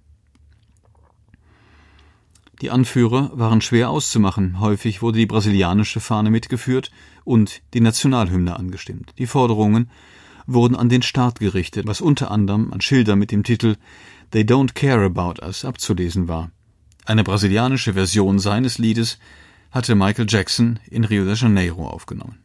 Die 2.62 2.69
Anführer 2.69 3.31
waren 3.33 3.62
schwer 3.62 3.89
auszumachen, 3.89 4.59
häufig 4.59 5.01
wurde 5.01 5.17
die 5.17 5.25
brasilianische 5.25 6.01
Fahne 6.01 6.29
mitgeführt 6.29 6.91
und 7.24 7.62
die 7.74 7.79
Nationalhymne 7.79 8.57
angestimmt. 8.57 9.13
Die 9.17 9.27
Forderungen 9.27 9.89
wurden 10.45 10.75
an 10.75 10.89
den 10.89 11.01
Staat 11.01 11.39
gerichtet, 11.39 11.88
was 11.88 12.01
unter 12.01 12.31
anderem 12.31 12.74
an 12.74 12.81
Schilder 12.81 13.15
mit 13.15 13.31
dem 13.31 13.43
Titel 13.43 13.77
They 14.31 14.43
Don't 14.43 14.75
Care 14.75 15.03
About 15.05 15.43
Us 15.43 15.65
abzulesen 15.65 16.27
war. 16.27 16.51
Eine 17.05 17.24
brasilianische 17.24 17.93
Version 17.93 18.38
seines 18.38 18.77
Liedes 18.77 19.17
hatte 19.71 19.95
Michael 19.95 20.27
Jackson 20.29 20.79
in 20.89 21.03
Rio 21.03 21.25
de 21.25 21.33
Janeiro 21.33 21.88
aufgenommen. 21.88 22.38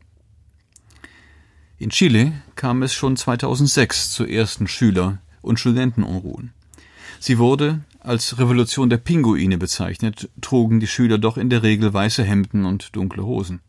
In 1.76 1.90
Chile 1.90 2.32
kam 2.56 2.82
es 2.82 2.94
schon 2.94 3.18
2006 3.18 4.12
zu 4.12 4.24
ersten 4.24 4.66
Schüler- 4.66 5.18
und 5.42 5.60
Studentenunruhen. 5.60 6.54
Sie 7.20 7.36
wurde 7.36 7.80
als 8.00 8.38
Revolution 8.38 8.88
der 8.88 8.96
Pinguine 8.96 9.58
bezeichnet, 9.58 10.30
trugen 10.40 10.80
die 10.80 10.86
Schüler 10.86 11.18
doch 11.18 11.36
in 11.36 11.50
der 11.50 11.62
Regel 11.62 11.92
weiße 11.92 12.24
Hemden 12.24 12.64
und 12.64 12.96
dunkle 12.96 13.24
Hosen. 13.24 13.60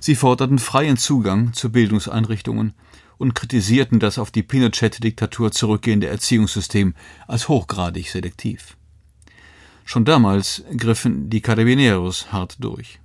Sie 0.00 0.14
forderten 0.14 0.58
freien 0.58 0.96
Zugang 0.96 1.52
zu 1.52 1.70
Bildungseinrichtungen 1.70 2.72
und 3.18 3.34
kritisierten 3.34 4.00
das 4.00 4.18
auf 4.18 4.30
die 4.30 4.42
Pinochet-Diktatur 4.42 5.52
zurückgehende 5.52 6.08
Erziehungssystem 6.08 6.94
als 7.26 7.48
hochgradig 7.48 8.10
selektiv. 8.10 8.76
Schon 9.84 10.04
damals 10.04 10.64
griffen 10.76 11.30
die 11.30 11.40
Carabineros 11.40 12.32
hart 12.32 12.56
durch. 12.60 13.00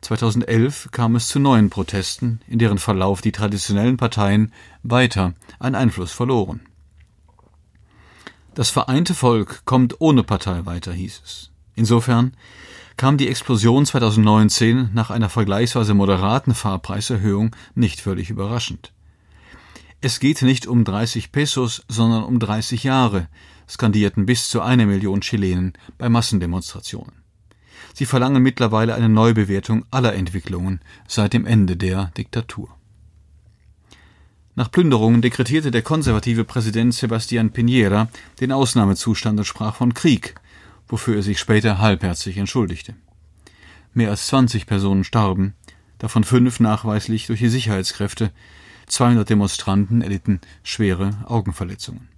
2011 0.00 0.88
kam 0.92 1.16
es 1.16 1.28
zu 1.28 1.40
neuen 1.40 1.70
Protesten, 1.70 2.40
in 2.46 2.58
deren 2.58 2.78
Verlauf 2.78 3.20
die 3.20 3.32
traditionellen 3.32 3.96
Parteien 3.96 4.52
weiter 4.82 5.34
an 5.58 5.74
Einfluss 5.74 6.12
verloren. 6.12 6.60
Das 8.54 8.70
vereinte 8.70 9.14
Volk 9.14 9.64
kommt 9.64 10.00
ohne 10.00 10.22
Partei 10.22 10.66
weiter, 10.66 10.92
hieß 10.92 11.22
es. 11.24 11.50
Insofern 11.74 12.36
kam 12.98 13.16
die 13.16 13.28
Explosion 13.28 13.86
2019 13.86 14.90
nach 14.92 15.10
einer 15.10 15.28
vergleichsweise 15.28 15.94
moderaten 15.94 16.52
Fahrpreiserhöhung 16.52 17.54
nicht 17.76 18.00
völlig 18.00 18.28
überraschend. 18.28 18.92
Es 20.00 20.18
geht 20.18 20.42
nicht 20.42 20.66
um 20.66 20.84
30 20.84 21.30
Pesos, 21.30 21.84
sondern 21.88 22.24
um 22.24 22.40
30 22.40 22.82
Jahre, 22.82 23.28
skandierten 23.68 24.26
bis 24.26 24.48
zu 24.48 24.60
einer 24.62 24.84
Million 24.84 25.20
Chilenen 25.20 25.74
bei 25.96 26.08
Massendemonstrationen. 26.08 27.22
Sie 27.94 28.04
verlangen 28.04 28.42
mittlerweile 28.42 28.96
eine 28.96 29.08
Neubewertung 29.08 29.84
aller 29.92 30.14
Entwicklungen 30.14 30.80
seit 31.06 31.34
dem 31.34 31.46
Ende 31.46 31.76
der 31.76 32.10
Diktatur. 32.16 32.68
Nach 34.56 34.72
Plünderungen 34.72 35.22
dekretierte 35.22 35.70
der 35.70 35.82
konservative 35.82 36.42
Präsident 36.42 36.94
Sebastián 36.94 37.52
Piñera 37.52 38.08
den 38.40 38.50
Ausnahmezustand 38.50 39.38
und 39.38 39.44
sprach 39.44 39.76
von 39.76 39.94
Krieg, 39.94 40.34
wofür 40.88 41.16
er 41.16 41.22
sich 41.22 41.38
später 41.38 41.78
halbherzig 41.78 42.36
entschuldigte. 42.36 42.94
Mehr 43.92 44.10
als 44.10 44.26
20 44.26 44.66
Personen 44.66 45.04
starben, 45.04 45.54
davon 45.98 46.24
fünf 46.24 46.60
nachweislich 46.60 47.26
durch 47.26 47.40
die 47.40 47.48
Sicherheitskräfte, 47.48 48.32
200 48.86 49.28
Demonstranten 49.28 50.02
erlitten 50.02 50.40
schwere 50.62 51.10
Augenverletzungen. 51.26 52.08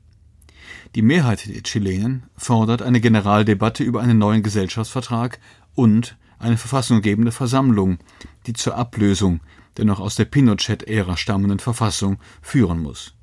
Die 0.94 1.02
Mehrheit 1.02 1.46
der 1.48 1.62
Chilenen 1.62 2.24
fordert 2.36 2.82
eine 2.82 3.00
Generaldebatte 3.00 3.82
über 3.82 4.00
einen 4.00 4.18
neuen 4.18 4.42
Gesellschaftsvertrag 4.42 5.40
und 5.74 6.16
eine 6.38 6.56
verfassunggebende 6.56 7.32
Versammlung, 7.32 7.98
die 8.46 8.52
zur 8.52 8.76
Ablösung 8.76 9.40
der 9.76 9.84
noch 9.84 10.00
aus 10.00 10.14
der 10.14 10.24
Pinochet-Ära 10.24 11.16
stammenden 11.16 11.58
Verfassung 11.58 12.18
führen 12.42 12.82
muss. 12.82 13.14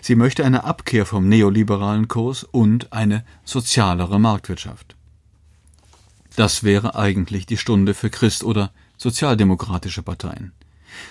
Sie 0.00 0.14
möchte 0.14 0.44
eine 0.44 0.64
Abkehr 0.64 1.06
vom 1.06 1.28
neoliberalen 1.28 2.08
Kurs 2.08 2.44
und 2.44 2.92
eine 2.92 3.24
sozialere 3.44 4.18
Marktwirtschaft. 4.18 4.96
Das 6.36 6.64
wäre 6.64 6.96
eigentlich 6.96 7.46
die 7.46 7.56
Stunde 7.56 7.94
für 7.94 8.10
Christ- 8.10 8.44
oder 8.44 8.72
sozialdemokratische 8.96 10.02
Parteien. 10.02 10.52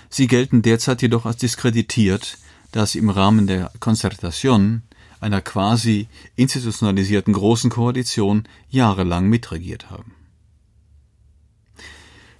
Sie 0.09 0.27
gelten 0.27 0.61
derzeit 0.61 1.01
jedoch 1.01 1.25
als 1.25 1.37
diskreditiert, 1.37 2.37
da 2.71 2.85
sie 2.85 2.99
im 2.99 3.09
Rahmen 3.09 3.47
der 3.47 3.71
Concertación, 3.79 4.81
einer 5.19 5.41
quasi 5.41 6.07
institutionalisierten 6.35 7.33
großen 7.33 7.69
Koalition, 7.69 8.43
jahrelang 8.69 9.29
mitregiert 9.29 9.89
haben. 9.89 10.13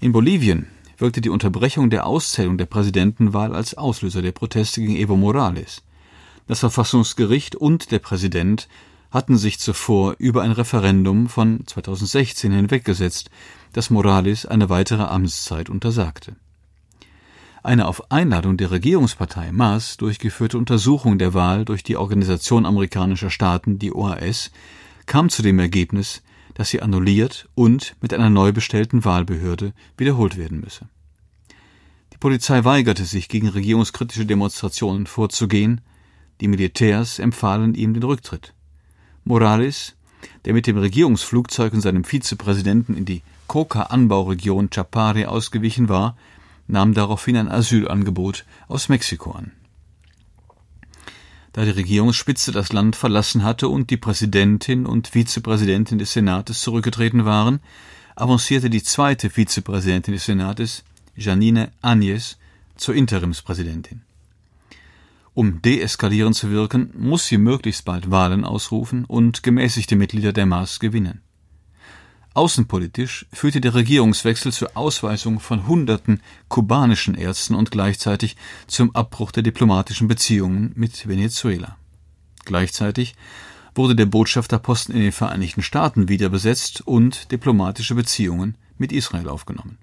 In 0.02 0.12
Bolivien 0.12 0.68
wirkte 0.98 1.22
die 1.22 1.30
Unterbrechung 1.30 1.90
der 1.90 2.06
Auszählung 2.06 2.58
der 2.58 2.66
Präsidentenwahl 2.66 3.56
als 3.56 3.76
Auslöser 3.76 4.22
der 4.22 4.34
Proteste 4.34 4.82
gegen 4.82 4.98
Evo 4.98 5.16
Morales. 5.16 5.82
Das 6.48 6.60
Verfassungsgericht 6.60 7.56
und 7.56 7.92
der 7.92 8.00
Präsident 8.00 8.68
hatten 9.12 9.38
sich 9.38 9.60
zuvor 9.60 10.16
über 10.18 10.42
ein 10.42 10.52
Referendum 10.52 11.30
von 11.30 11.66
2016 11.66 12.52
hinweggesetzt, 12.52 13.30
das 13.72 13.90
Morales 13.90 14.46
eine 14.46 14.70
weitere 14.70 15.04
Amtszeit 15.04 15.70
untersagte. 15.70 16.36
Eine 17.62 17.88
auf 17.88 18.12
Einladung 18.12 18.58
der 18.58 18.72
Regierungspartei 18.72 19.54
MAS 19.54 19.96
durchgeführte 19.96 20.58
Untersuchung 20.58 21.18
der 21.18 21.34
Wahl 21.34 21.64
durch 21.64 21.82
die 21.82 21.96
Organisation 21.96 22.66
amerikanischer 22.66 23.30
Staaten, 23.30 23.80
die 23.80 23.94
OAS, 23.94 24.52
kam 25.06 25.30
zu 25.30 25.44
dem 25.44 25.60
Ergebnis, 25.60 26.24
dass 26.56 26.70
sie 26.70 26.82
annulliert 26.82 27.48
und 27.56 27.96
mit 28.02 28.14
einer 28.14 28.30
neu 28.30 28.52
bestellten 28.52 29.06
Wahlbehörde 29.06 29.74
wiederholt 29.96 30.38
werden 30.38 30.60
müsse. 30.60 30.90
Die 32.12 32.18
Polizei 32.18 32.64
weigerte 32.66 33.06
sich, 33.06 33.30
gegen 33.30 33.48
regierungskritische 33.48 34.26
Demonstrationen 34.26 35.08
vorzugehen, 35.08 35.82
die 36.42 36.48
Militärs 36.48 37.20
empfahlen 37.20 37.76
ihm 37.76 37.94
den 37.94 38.04
Rücktritt. 38.04 38.54
Morales, 39.24 39.96
der 40.46 40.54
mit 40.54 40.68
dem 40.68 40.78
Regierungsflugzeug 40.78 41.74
und 41.74 41.82
seinem 41.82 42.04
Vizepräsidenten 42.04 42.96
in 42.96 43.06
die 43.06 43.22
Coca-Anbauregion 43.48 44.70
Chapare 44.70 45.30
ausgewichen 45.30 45.90
war, 45.90 46.18
nahm 46.68 46.94
daraufhin 46.94 47.38
ein 47.38 47.50
Asylangebot 47.50 48.46
aus 48.68 48.90
Mexiko 48.90 49.32
an. 49.32 49.52
Da 51.54 51.66
die 51.66 51.72
Regierungsspitze 51.72 52.52
das 52.52 52.74
Land 52.74 52.96
verlassen 52.96 53.44
hatte 53.44 53.68
und 53.68 53.92
die 53.92 53.98
Präsidentin 53.98 54.88
und 54.88 55.10
Vizepräsidentin 55.10 56.00
des 56.00 56.14
Senates 56.14 56.62
zurückgetreten 56.62 57.26
waren, 57.26 57.60
avancierte 58.16 58.70
die 58.70 58.82
zweite 58.82 59.30
Vizepräsidentin 59.30 60.16
des 60.16 60.26
Senates, 60.26 60.84
Janine 61.16 61.72
Agnes, 61.82 62.38
zur 62.76 62.96
Interimspräsidentin. 62.96 64.02
Um 65.34 65.62
deeskalierend 65.62 66.36
zu 66.36 66.52
wirken, 66.52 66.92
muss 66.96 67.28
sie 67.28 67.38
möglichst 67.38 67.86
bald 67.86 68.12
Wahlen 68.12 68.46
ausrufen 68.46 69.06
und 69.06 69.42
gemäßigte 69.42 69.96
Mitglieder 69.96 70.32
der 70.32 70.46
Maas 70.46 70.80
gewinnen. 70.80 71.22
Außenpolitisch 72.36 73.28
führte 73.32 73.62
der 73.62 73.76
Regierungswechsel 73.76 74.52
zur 74.52 74.76
Ausweisung 74.76 75.40
von 75.40 75.68
hunderten 75.68 76.22
kubanischen 76.48 77.14
Ärzten 77.14 77.54
und 77.54 77.70
gleichzeitig 77.70 78.36
zum 78.68 78.96
Abbruch 78.96 79.32
der 79.32 79.44
diplomatischen 79.44 80.08
Beziehungen 80.08 80.72
mit 80.76 81.08
Venezuela. 81.08 81.78
Gleichzeitig 82.46 83.16
wurde 83.76 83.96
der 83.96 84.08
Botschafterposten 84.08 84.96
in 84.96 85.02
den 85.02 85.12
Vereinigten 85.12 85.62
Staaten 85.62 86.10
wieder 86.10 86.30
besetzt 86.30 86.82
und 86.82 87.32
diplomatische 87.32 87.96
Beziehungen 87.96 88.56
mit 88.78 88.92
Israel 88.92 89.30
aufgenommen. 89.30 89.78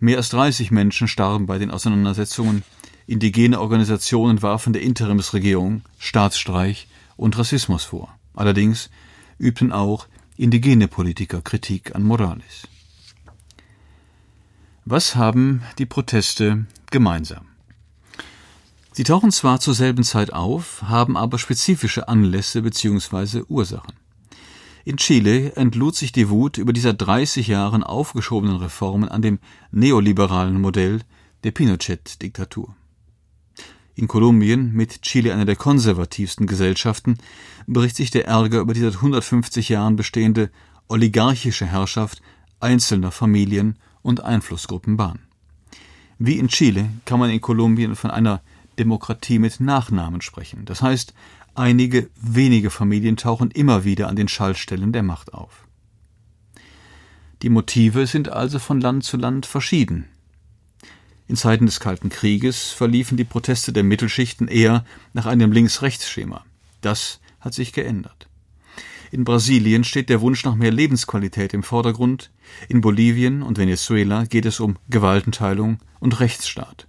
Mehr 0.00 0.16
als 0.16 0.28
30 0.30 0.70
Menschen 0.70 1.08
starben 1.08 1.46
bei 1.46 1.58
den 1.58 1.70
Auseinandersetzungen. 1.70 2.62
Indigene 3.08 3.58
Organisationen 3.58 4.42
warfen 4.42 4.74
der 4.74 4.82
Interimsregierung 4.82 5.80
Staatsstreich 5.98 6.88
und 7.16 7.38
Rassismus 7.38 7.84
vor. 7.84 8.14
Allerdings 8.34 8.90
übten 9.38 9.72
auch 9.72 10.06
indigene 10.36 10.88
Politiker 10.88 11.40
Kritik 11.40 11.94
an 11.94 12.02
Morales. 12.02 12.68
Was 14.84 15.16
haben 15.16 15.62
die 15.78 15.86
Proteste 15.86 16.66
gemeinsam? 16.90 17.46
Sie 18.92 19.04
tauchen 19.04 19.30
zwar 19.32 19.58
zur 19.58 19.72
selben 19.72 20.04
Zeit 20.04 20.34
auf, 20.34 20.82
haben 20.82 21.16
aber 21.16 21.38
spezifische 21.38 22.08
Anlässe 22.08 22.60
bzw. 22.60 23.44
Ursachen. 23.48 23.94
In 24.84 24.98
Chile 24.98 25.56
entlud 25.56 25.96
sich 25.96 26.12
die 26.12 26.28
Wut 26.28 26.58
über 26.58 26.74
die 26.74 26.82
seit 26.82 27.00
30 27.00 27.46
Jahren 27.46 27.82
aufgeschobenen 27.82 28.58
Reformen 28.58 29.08
an 29.08 29.22
dem 29.22 29.38
neoliberalen 29.70 30.60
Modell 30.60 31.00
der 31.42 31.52
Pinochet-Diktatur. 31.52 32.76
In 33.98 34.06
Kolumbien, 34.06 34.72
mit 34.74 35.02
Chile 35.02 35.34
einer 35.34 35.44
der 35.44 35.56
konservativsten 35.56 36.46
Gesellschaften, 36.46 37.18
bricht 37.66 37.96
sich 37.96 38.12
der 38.12 38.28
Ärger 38.28 38.60
über 38.60 38.72
die 38.72 38.80
seit 38.80 38.94
150 38.94 39.70
Jahren 39.70 39.96
bestehende 39.96 40.50
oligarchische 40.86 41.66
Herrschaft 41.66 42.22
einzelner 42.60 43.10
Familien 43.10 43.76
und 44.02 44.20
Einflussgruppen 44.20 44.96
Bahn. 44.96 45.18
Wie 46.16 46.38
in 46.38 46.46
Chile 46.46 46.88
kann 47.06 47.18
man 47.18 47.30
in 47.30 47.40
Kolumbien 47.40 47.96
von 47.96 48.12
einer 48.12 48.40
Demokratie 48.78 49.40
mit 49.40 49.58
Nachnamen 49.58 50.20
sprechen. 50.20 50.64
Das 50.64 50.80
heißt, 50.80 51.12
einige 51.56 52.08
wenige 52.14 52.70
Familien 52.70 53.16
tauchen 53.16 53.50
immer 53.50 53.82
wieder 53.82 54.06
an 54.06 54.14
den 54.14 54.28
Schaltstellen 54.28 54.92
der 54.92 55.02
Macht 55.02 55.34
auf. 55.34 55.66
Die 57.42 57.50
Motive 57.50 58.06
sind 58.06 58.28
also 58.28 58.60
von 58.60 58.80
Land 58.80 59.02
zu 59.02 59.16
Land 59.16 59.44
verschieden. 59.44 60.06
In 61.28 61.36
Zeiten 61.36 61.66
des 61.66 61.78
Kalten 61.78 62.08
Krieges 62.08 62.70
verliefen 62.70 63.18
die 63.18 63.24
Proteste 63.24 63.72
der 63.74 63.84
Mittelschichten 63.84 64.48
eher 64.48 64.84
nach 65.12 65.26
einem 65.26 65.52
Links-Rechts-Schema. 65.52 66.44
Das 66.80 67.20
hat 67.40 67.52
sich 67.52 67.74
geändert. 67.74 68.28
In 69.10 69.24
Brasilien 69.24 69.84
steht 69.84 70.08
der 70.08 70.22
Wunsch 70.22 70.44
nach 70.44 70.54
mehr 70.54 70.70
Lebensqualität 70.70 71.52
im 71.52 71.62
Vordergrund, 71.62 72.30
in 72.68 72.80
Bolivien 72.80 73.42
und 73.42 73.58
Venezuela 73.58 74.24
geht 74.24 74.46
es 74.46 74.58
um 74.58 74.76
Gewaltenteilung 74.88 75.80
und 76.00 76.18
Rechtsstaat. 76.20 76.86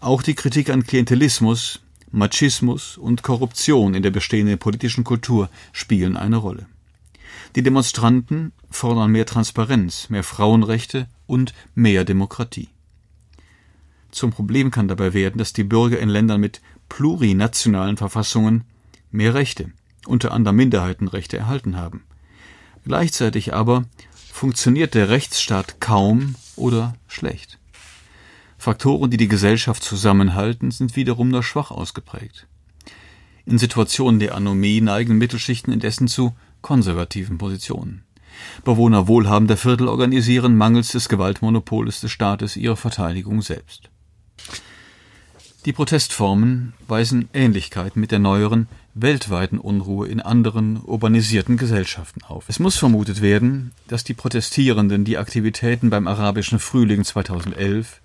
Auch 0.00 0.22
die 0.22 0.34
Kritik 0.34 0.68
an 0.68 0.84
Klientelismus, 0.86 1.80
Machismus 2.10 2.98
und 2.98 3.22
Korruption 3.22 3.94
in 3.94 4.02
der 4.02 4.10
bestehenden 4.10 4.58
politischen 4.58 5.04
Kultur 5.04 5.48
spielen 5.72 6.16
eine 6.16 6.36
Rolle. 6.36 6.66
Die 7.56 7.62
Demonstranten 7.62 8.52
fordern 8.70 9.12
mehr 9.12 9.26
Transparenz, 9.26 10.10
mehr 10.10 10.24
Frauenrechte 10.24 11.08
und 11.26 11.54
mehr 11.74 12.04
Demokratie. 12.04 12.68
Zum 14.10 14.30
Problem 14.30 14.70
kann 14.70 14.88
dabei 14.88 15.14
werden, 15.14 15.38
dass 15.38 15.52
die 15.52 15.64
Bürger 15.64 15.98
in 15.98 16.08
Ländern 16.08 16.40
mit 16.40 16.60
plurinationalen 16.88 17.96
Verfassungen 17.96 18.64
mehr 19.10 19.34
Rechte, 19.34 19.72
unter 20.06 20.32
anderem 20.32 20.56
Minderheitenrechte, 20.56 21.38
erhalten 21.38 21.76
haben. 21.76 22.04
Gleichzeitig 22.84 23.54
aber 23.54 23.84
funktioniert 24.32 24.94
der 24.94 25.08
Rechtsstaat 25.08 25.80
kaum 25.80 26.34
oder 26.56 26.94
schlecht. 27.06 27.58
Faktoren, 28.58 29.10
die 29.10 29.16
die 29.16 29.28
Gesellschaft 29.28 29.82
zusammenhalten, 29.82 30.70
sind 30.70 30.96
wiederum 30.96 31.28
nur 31.28 31.42
schwach 31.42 31.70
ausgeprägt. 31.70 32.46
In 33.46 33.58
Situationen 33.58 34.20
der 34.20 34.34
Anomie 34.34 34.80
neigen 34.80 35.16
Mittelschichten 35.18 35.72
indessen 35.72 36.08
zu 36.08 36.34
konservativen 36.60 37.38
Positionen. 37.38 38.04
Bewohner 38.64 39.08
wohlhabender 39.08 39.56
Viertel 39.56 39.88
organisieren 39.88 40.56
mangels 40.56 40.92
des 40.92 41.08
Gewaltmonopols 41.08 42.00
des 42.00 42.10
Staates 42.10 42.56
ihre 42.56 42.76
Verteidigung 42.76 43.42
selbst. 43.42 43.90
Die 45.66 45.74
Protestformen 45.74 46.72
weisen 46.88 47.28
Ähnlichkeit 47.34 47.94
mit 47.94 48.12
der 48.12 48.18
neueren, 48.18 48.66
weltweiten 48.94 49.58
Unruhe 49.58 50.08
in 50.08 50.20
anderen 50.20 50.80
urbanisierten 50.82 51.58
Gesellschaften 51.58 52.22
auf. 52.22 52.48
Es 52.48 52.58
muss 52.60 52.78
vermutet 52.78 53.20
werden, 53.20 53.72
dass 53.86 54.02
die 54.02 54.14
Protestierenden 54.14 55.04
die 55.04 55.18
Aktivitäten 55.18 55.90
beim 55.90 56.08
arabischen 56.08 56.60
Frühling 56.60 57.04
2011 57.04 58.00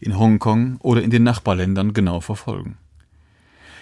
in 0.00 0.18
Hongkong 0.18 0.78
oder 0.80 1.00
in 1.00 1.10
den 1.10 1.22
Nachbarländern 1.22 1.92
genau 1.92 2.20
verfolgen. 2.20 2.78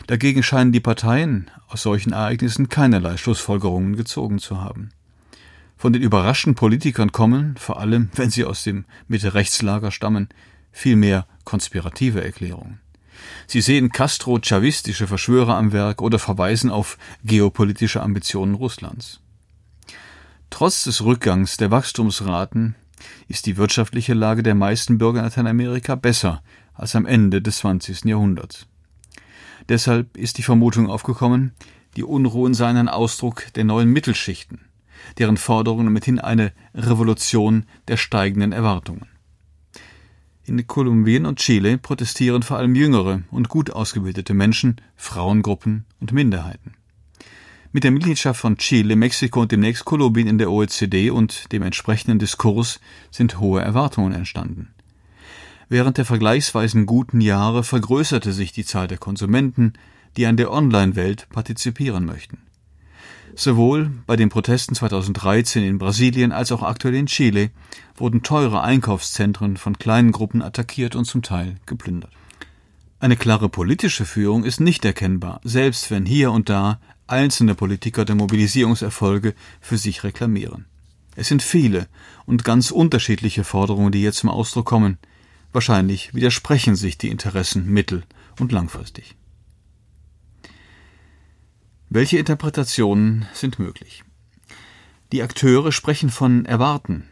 Dagegen 0.07 0.43
scheinen 0.43 0.73
die 0.73 0.81
Parteien 0.81 1.51
aus 1.69 1.81
solchen 1.81 2.13
Ereignissen 2.13 2.69
keinerlei 2.69 3.17
Schlussfolgerungen 3.17 3.97
gezogen 3.97 4.41
zu 4.41 4.61
haben. 4.61 4.91
Von 5.79 5.95
den 5.95 6.03
überraschten 6.03 6.55
Politikern 6.55 7.13
kommen, 7.13 7.57
vor 7.57 7.81
allem 7.81 8.11
wenn 8.15 8.29
sie 8.29 8.45
aus 8.45 8.63
dem 8.63 8.85
Mitte-Rechtslager 9.09 9.91
stammen, 9.91 10.29
vielmehr 10.71 11.27
konspirative 11.45 12.23
Erklärungen. 12.23 12.81
Sie 13.47 13.61
sehen 13.61 13.91
Castro-chavistische 13.91 15.07
Verschwörer 15.07 15.57
am 15.57 15.73
Werk 15.73 16.03
oder 16.03 16.19
verweisen 16.19 16.71
auf 16.71 16.99
geopolitische 17.25 18.03
Ambitionen 18.03 18.55
Russlands. 18.55 19.21
Trotz 20.51 20.85
des 20.85 21.05
Rückgangs 21.05 21.57
der 21.57 21.71
Wachstumsraten 21.71 22.77
ist 23.29 23.47
die 23.47 23.57
wirtschaftliche 23.57 24.15
Lage 24.15 24.43
der 24.43 24.55
meisten 24.55 24.99
Bürger 24.99 25.21
in 25.21 25.25
Lateinamerika 25.27 25.95
besser 25.95 26.43
als 26.75 26.95
am 26.95 27.07
Ende 27.07 27.43
des 27.43 27.59
20. 27.59 28.05
Jahrhunderts. 28.05 28.67
Deshalb 29.69 30.17
ist 30.17 30.39
die 30.39 30.43
Vermutung 30.43 30.89
aufgekommen, 30.89 31.53
die 31.97 32.05
Unruhen 32.05 32.55
seien 32.55 32.77
ein 32.77 32.89
Ausdruck 32.89 33.53
der 33.55 33.65
neuen 33.65 33.91
Mittelschichten, 33.91 34.61
deren 35.19 35.37
Forderungen 35.37 35.93
mithin 35.93 36.21
eine 36.21 36.53
Revolution 36.75 37.65
der 37.89 37.97
steigenden 37.97 38.53
Erwartungen. 38.53 39.07
In 40.49 40.65
Kolumbien 40.69 41.27
und 41.27 41.41
Chile 41.41 41.77
protestieren 41.77 42.45
vor 42.45 42.57
allem 42.57 42.77
jüngere 42.77 43.23
und 43.33 43.49
gut 43.49 43.71
ausgebildete 43.71 44.33
Menschen, 44.33 44.77
Frauengruppen 44.95 45.87
und 45.99 46.13
Minderheiten. 46.13 46.75
Mit 47.73 47.83
der 47.83 47.91
Mitgliedschaft 47.91 48.41
von 48.41 48.57
Chile, 48.57 48.95
Mexiko 48.95 49.41
und 49.41 49.51
demnächst 49.51 49.85
Kolumbien 49.85 50.29
in 50.29 50.39
der 50.39 50.53
OECD 50.53 51.11
und 51.11 51.51
dem 51.51 51.63
entsprechenden 51.63 52.21
Diskurs 52.21 52.79
sind 53.11 53.41
hohe 53.41 53.61
Erwartungen 53.61 54.13
entstanden. 54.13 54.69
Während 55.69 55.99
der 55.99 56.05
vergleichsweise 56.05 56.85
guten 56.85 57.21
Jahre 57.21 57.65
vergrößerte 57.65 58.33
sich 58.33 58.53
die 58.53 58.65
Zahl 58.65 58.87
der 58.87 58.99
Konsumenten, 58.99 59.73
die 60.17 60.27
an 60.27 60.37
der 60.37 60.53
Online-Welt 60.53 61.27
partizipieren 61.29 62.05
möchten. 62.05 62.46
Sowohl 63.39 63.91
bei 64.07 64.17
den 64.17 64.31
Protesten 64.31 64.75
2013 64.75 65.63
in 65.63 65.77
Brasilien 65.77 66.33
als 66.33 66.53
auch 66.53 66.63
aktuell 66.63 66.95
in 66.95 67.05
Chile 67.05 67.51
wurden 67.95 68.23
teure 68.23 68.63
Einkaufszentren 68.63 69.59
von 69.59 69.79
kleinen 69.79 70.11
Gruppen 70.11 70.41
attackiert 70.41 70.97
und 70.97 71.05
zum 71.05 71.21
Teil 71.21 71.57
geplündert. 71.67 72.13
Eine 72.99 73.17
klare 73.17 73.51
politische 73.51 74.07
Führung 74.07 74.45
ist 74.45 74.59
nicht 74.59 74.87
erkennbar, 74.87 75.43
selbst 75.45 75.91
wenn 75.91 76.07
hier 76.07 76.33
und 76.33 76.49
da 76.49 76.81
einzelne 77.07 77.55
Politiker 77.55 78.07
der 78.07 78.15
Mobilisierungserfolge 78.15 79.35
für 79.61 79.77
sich 79.77 80.03
reklamieren. 80.03 80.65
Es 81.15 81.29
sind 81.29 81.43
viele 81.43 81.89
und 82.25 82.43
ganz 82.43 82.71
unterschiedliche 82.71 83.45
Forderungen, 83.45 83.93
die 83.93 84.01
hier 84.01 84.13
zum 84.13 84.31
Ausdruck 84.31 84.65
kommen. 84.65 84.97
Wahrscheinlich 85.53 86.15
widersprechen 86.15 86.75
sich 86.75 86.97
die 86.97 87.11
Interessen 87.11 87.69
mittel- 87.69 88.05
und 88.41 88.51
langfristig. 88.51 89.15
Welche 91.97 92.19
Interpretationen 92.19 93.25
sind 93.33 93.59
möglich? 93.59 94.05
Die 95.13 95.23
Akteure 95.23 95.73
sprechen 95.73 96.11
von 96.11 96.45
Erwarten 96.45 97.09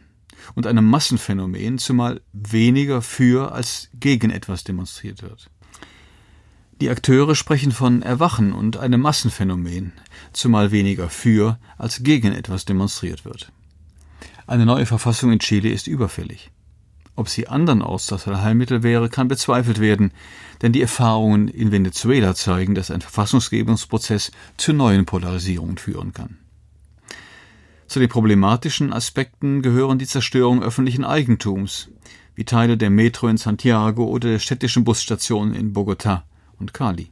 und 0.53 0.67
einem 0.67 0.85
Massenphänomen, 0.85 1.79
zumal 1.79 2.21
weniger 2.33 3.01
für 3.01 3.51
als 3.51 3.89
gegen 3.95 4.29
etwas 4.29 4.63
demonstriert 4.63 5.23
wird. 5.23 5.49
Die 6.81 6.91
Akteure 6.91 7.33
sprechen 7.33 7.71
von 7.71 8.03
Erwachen 8.03 8.53
und 8.53 8.77
einem 8.77 9.01
Massenphänomen, 9.01 9.91
zumal 10.33 10.69
weniger 10.69 11.09
für 11.09 11.57
als 11.79 12.03
gegen 12.03 12.33
etwas 12.33 12.65
demonstriert 12.65 13.25
wird. 13.25 13.51
Eine 14.45 14.67
neue 14.67 14.85
Verfassung 14.85 15.31
in 15.31 15.39
Chile 15.39 15.69
ist 15.69 15.87
überfällig. 15.87 16.51
Ob 17.15 17.29
sie 17.29 17.47
andernorts 17.47 18.07
das 18.07 18.27
Allheilmittel 18.27 18.83
wäre, 18.83 19.09
kann 19.09 19.27
bezweifelt 19.27 19.79
werden, 19.79 20.11
denn 20.61 20.73
die 20.73 20.81
Erfahrungen 20.81 21.47
in 21.47 21.71
Venezuela 21.71 22.35
zeigen, 22.35 22.75
dass 22.75 22.91
ein 22.91 23.01
Verfassungsgebungsprozess 23.01 24.31
zu 24.57 24.73
neuen 24.73 25.05
Polarisierungen 25.05 25.77
führen 25.77 26.13
kann. 26.13 26.37
Zu 27.87 27.99
den 27.99 28.09
problematischen 28.09 28.91
Aspekten 28.91 29.61
gehören 29.61 29.99
die 29.99 30.07
Zerstörung 30.07 30.61
öffentlichen 30.61 31.05
Eigentums, 31.05 31.89
wie 32.33 32.43
Teile 32.43 32.77
der 32.77 32.89
Metro 32.89 33.27
in 33.27 33.37
Santiago 33.37 34.05
oder 34.05 34.31
der 34.31 34.39
städtischen 34.39 34.83
Busstationen 34.83 35.53
in 35.53 35.73
Bogotá 35.73 36.23
und 36.59 36.73
Cali. 36.73 37.11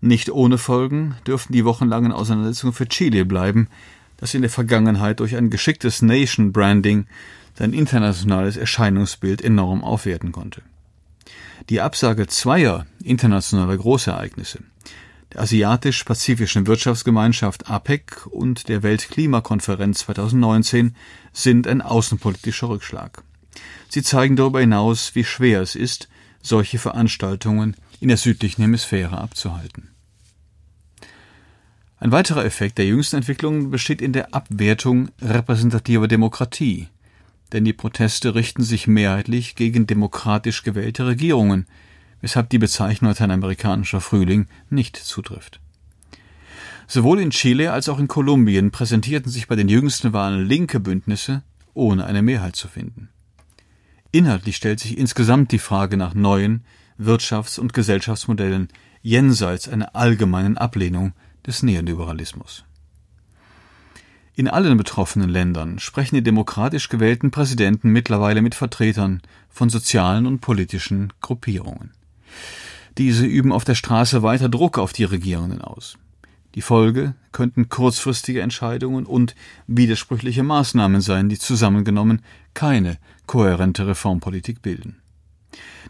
Nicht 0.00 0.30
ohne 0.30 0.58
Folgen 0.58 1.16
dürften 1.26 1.54
die 1.54 1.64
wochenlangen 1.64 2.12
Auseinandersetzungen 2.12 2.74
für 2.74 2.86
Chile 2.86 3.24
bleiben, 3.24 3.68
das 4.18 4.34
in 4.34 4.42
der 4.42 4.50
Vergangenheit 4.50 5.18
durch 5.20 5.34
ein 5.34 5.50
geschicktes 5.50 6.02
Nation 6.02 6.52
Branding 6.52 7.06
sein 7.54 7.72
internationales 7.72 8.56
Erscheinungsbild 8.56 9.42
enorm 9.42 9.84
aufwerten 9.84 10.32
konnte. 10.32 10.62
Die 11.70 11.80
Absage 11.80 12.26
zweier 12.26 12.86
internationaler 13.02 13.76
Großereignisse, 13.76 14.60
der 15.32 15.42
Asiatisch-Pazifischen 15.42 16.66
Wirtschaftsgemeinschaft 16.66 17.70
APEC 17.70 18.26
und 18.26 18.68
der 18.68 18.82
Weltklimakonferenz 18.82 20.00
2019, 20.00 20.94
sind 21.32 21.66
ein 21.66 21.80
außenpolitischer 21.80 22.68
Rückschlag. 22.68 23.22
Sie 23.88 24.02
zeigen 24.02 24.36
darüber 24.36 24.60
hinaus, 24.60 25.14
wie 25.14 25.24
schwer 25.24 25.60
es 25.60 25.74
ist, 25.74 26.08
solche 26.42 26.78
Veranstaltungen 26.78 27.76
in 28.00 28.08
der 28.08 28.16
südlichen 28.16 28.62
Hemisphäre 28.62 29.18
abzuhalten. 29.18 29.90
Ein 31.98 32.12
weiterer 32.12 32.44
Effekt 32.44 32.76
der 32.78 32.86
jüngsten 32.86 33.16
Entwicklungen 33.16 33.70
besteht 33.70 34.02
in 34.02 34.12
der 34.12 34.34
Abwertung 34.34 35.08
repräsentativer 35.22 36.06
Demokratie, 36.06 36.88
denn 37.54 37.64
die 37.64 37.72
Proteste 37.72 38.34
richten 38.34 38.64
sich 38.64 38.88
mehrheitlich 38.88 39.54
gegen 39.54 39.86
demokratisch 39.86 40.64
gewählte 40.64 41.06
Regierungen, 41.06 41.66
weshalb 42.20 42.50
die 42.50 42.58
Bezeichnung 42.58 43.10
lateinamerikanischer 43.10 44.00
Frühling 44.00 44.46
nicht 44.70 44.96
zutrifft. 44.96 45.60
Sowohl 46.88 47.20
in 47.20 47.30
Chile 47.30 47.72
als 47.72 47.88
auch 47.88 47.98
in 47.98 48.08
Kolumbien 48.08 48.72
präsentierten 48.72 49.30
sich 49.30 49.46
bei 49.46 49.56
den 49.56 49.68
jüngsten 49.68 50.12
Wahlen 50.12 50.46
linke 50.46 50.80
Bündnisse, 50.80 51.42
ohne 51.72 52.04
eine 52.06 52.22
Mehrheit 52.22 52.56
zu 52.56 52.68
finden. 52.68 53.08
Inhaltlich 54.10 54.56
stellt 54.56 54.80
sich 54.80 54.98
insgesamt 54.98 55.52
die 55.52 55.58
Frage 55.58 55.96
nach 55.96 56.14
neuen 56.14 56.64
Wirtschafts- 56.98 57.58
und 57.58 57.72
Gesellschaftsmodellen 57.72 58.68
jenseits 59.00 59.68
einer 59.68 59.94
allgemeinen 59.94 60.58
Ablehnung 60.58 61.12
des 61.46 61.62
Neoliberalismus. 61.62 62.64
In 64.36 64.48
allen 64.48 64.76
betroffenen 64.76 65.30
Ländern 65.30 65.78
sprechen 65.78 66.16
die 66.16 66.22
demokratisch 66.22 66.88
gewählten 66.88 67.30
Präsidenten 67.30 67.90
mittlerweile 67.90 68.42
mit 68.42 68.56
Vertretern 68.56 69.22
von 69.48 69.70
sozialen 69.70 70.26
und 70.26 70.40
politischen 70.40 71.12
Gruppierungen. 71.20 71.92
Diese 72.98 73.26
üben 73.26 73.52
auf 73.52 73.64
der 73.64 73.76
Straße 73.76 74.24
weiter 74.24 74.48
Druck 74.48 74.76
auf 74.78 74.92
die 74.92 75.04
Regierenden 75.04 75.60
aus. 75.60 75.98
Die 76.56 76.62
Folge 76.62 77.14
könnten 77.30 77.68
kurzfristige 77.68 78.40
Entscheidungen 78.40 79.06
und 79.06 79.36
widersprüchliche 79.68 80.42
Maßnahmen 80.42 81.00
sein, 81.00 81.28
die 81.28 81.38
zusammengenommen 81.38 82.22
keine 82.54 82.98
kohärente 83.26 83.86
Reformpolitik 83.86 84.62
bilden. 84.62 84.96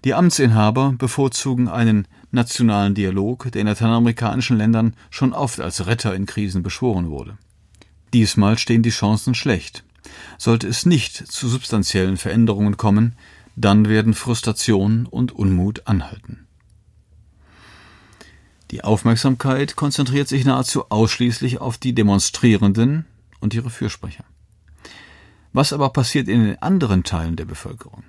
Die 0.05 0.13
Amtsinhaber 0.13 0.95
bevorzugen 0.99 1.69
einen 1.69 2.07
nationalen 2.31 2.95
Dialog, 2.95 3.51
der 3.53 3.63
in 3.63 3.69
lateinamerikanischen 3.69 4.59
Ländern 4.59 4.95
schon 5.09 5.33
oft 5.33 5.61
als 5.61 5.87
Retter 5.87 6.15
in 6.15 6.27
Krisen 6.27 6.63
beschworen 6.63 7.09
wurde. 7.09 7.39
Diesmal 8.15 8.59
stehen 8.59 8.85
die 8.85 8.91
Chancen 8.91 9.35
schlecht. 9.35 9.83
Sollte 10.39 10.69
es 10.69 10.87
nicht 10.87 11.17
zu 11.17 11.49
substanziellen 11.49 12.17
Veränderungen 12.17 12.77
kommen, 12.77 13.17
dann 13.57 13.89
werden 13.89 14.15
Frustration 14.15 15.07
und 15.07 15.33
Unmut 15.33 15.89
anhalten. 15.89 16.47
Die 18.71 18.85
Aufmerksamkeit 18.85 19.75
konzentriert 19.75 20.29
sich 20.29 20.45
nahezu 20.45 20.91
ausschließlich 20.91 21.61
auf 21.61 21.77
die 21.77 21.93
Demonstrierenden 21.93 23.05
und 23.41 23.53
ihre 23.53 23.69
Fürsprecher. 23.69 24.25
Was 25.53 25.73
aber 25.73 25.91
passiert 25.91 26.29
in 26.29 26.45
den 26.45 26.63
anderen 26.63 27.03
Teilen 27.03 27.35
der 27.35 27.47
Bevölkerung? 27.47 28.05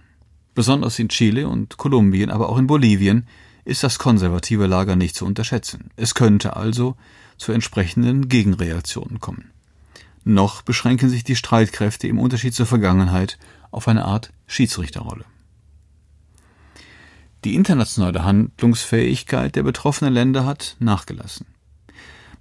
Besonders 0.54 1.00
in 1.00 1.10
Chile 1.10 1.48
und 1.48 1.78
Kolumbien, 1.78 2.30
aber 2.30 2.50
auch 2.50 2.60
in 2.60 2.68
Bolivien 2.68 3.28
ist 3.63 3.82
das 3.82 3.98
konservative 3.98 4.68
Lager 4.68 4.96
nicht 4.96 5.15
zu 5.15 5.26
unterschätzen. 5.26 5.89
Es 5.96 6.13
könnte 6.13 6.56
also 6.56 6.96
zu 7.38 7.54
entsprechenden 7.54 8.30
Gegenreaktionen 8.30 9.20
kommen. 9.20 9.55
Noch 10.28 10.64
beschränken 10.64 11.08
sich 11.08 11.24
die 11.24 11.36
Streitkräfte 11.36 12.08
im 12.08 12.18
Unterschied 12.18 12.56
zur 12.56 12.66
Vergangenheit 12.66 13.38
auf 13.70 13.88
eine 13.88 14.06
Art 14.06 14.34
Schiedsrichterrolle. 14.48 15.24
Die 17.44 17.54
internationale 17.54 18.24
Handlungsfähigkeit 18.24 19.56
der 19.56 19.62
betroffenen 19.62 20.12
Länder 20.12 20.44
hat 20.44 20.78
nachgelassen. 20.80 21.46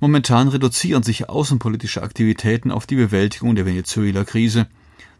Momentan 0.00 0.48
reduzieren 0.48 1.02
sich 1.02 1.28
außenpolitische 1.28 2.02
Aktivitäten 2.02 2.70
auf 2.70 2.86
die 2.86 2.96
Bewältigung 2.96 3.54
der 3.54 3.66
Venezuela-Krise, 3.66 4.66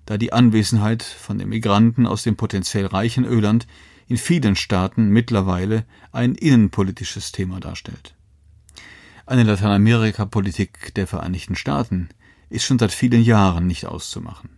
da 0.07 0.16
die 0.16 0.33
Anwesenheit 0.33 1.03
von 1.03 1.40
Emigranten 1.40 2.07
aus 2.07 2.22
dem 2.22 2.37
potenziell 2.37 2.87
reichen 2.87 3.27
Öland 3.27 3.66
in 4.09 4.16
vielen 4.16 4.57
Staaten 4.57 5.11
mittlerweile 5.11 5.85
ein 6.12 6.35
innenpolitisches 6.35 7.31
Thema 7.31 7.61
darstellt. 7.61 8.14
Eine 9.27 9.42
Lateinamerika-Politik 9.42 10.94
der 10.94 11.07
Vereinigten 11.07 11.57
Staaten 11.57 12.09
ist 12.54 12.64
schon 12.64 12.78
seit 12.78 12.92
vielen 12.92 13.22
Jahren 13.22 13.66
nicht 13.66 13.86
auszumachen. 13.86 14.50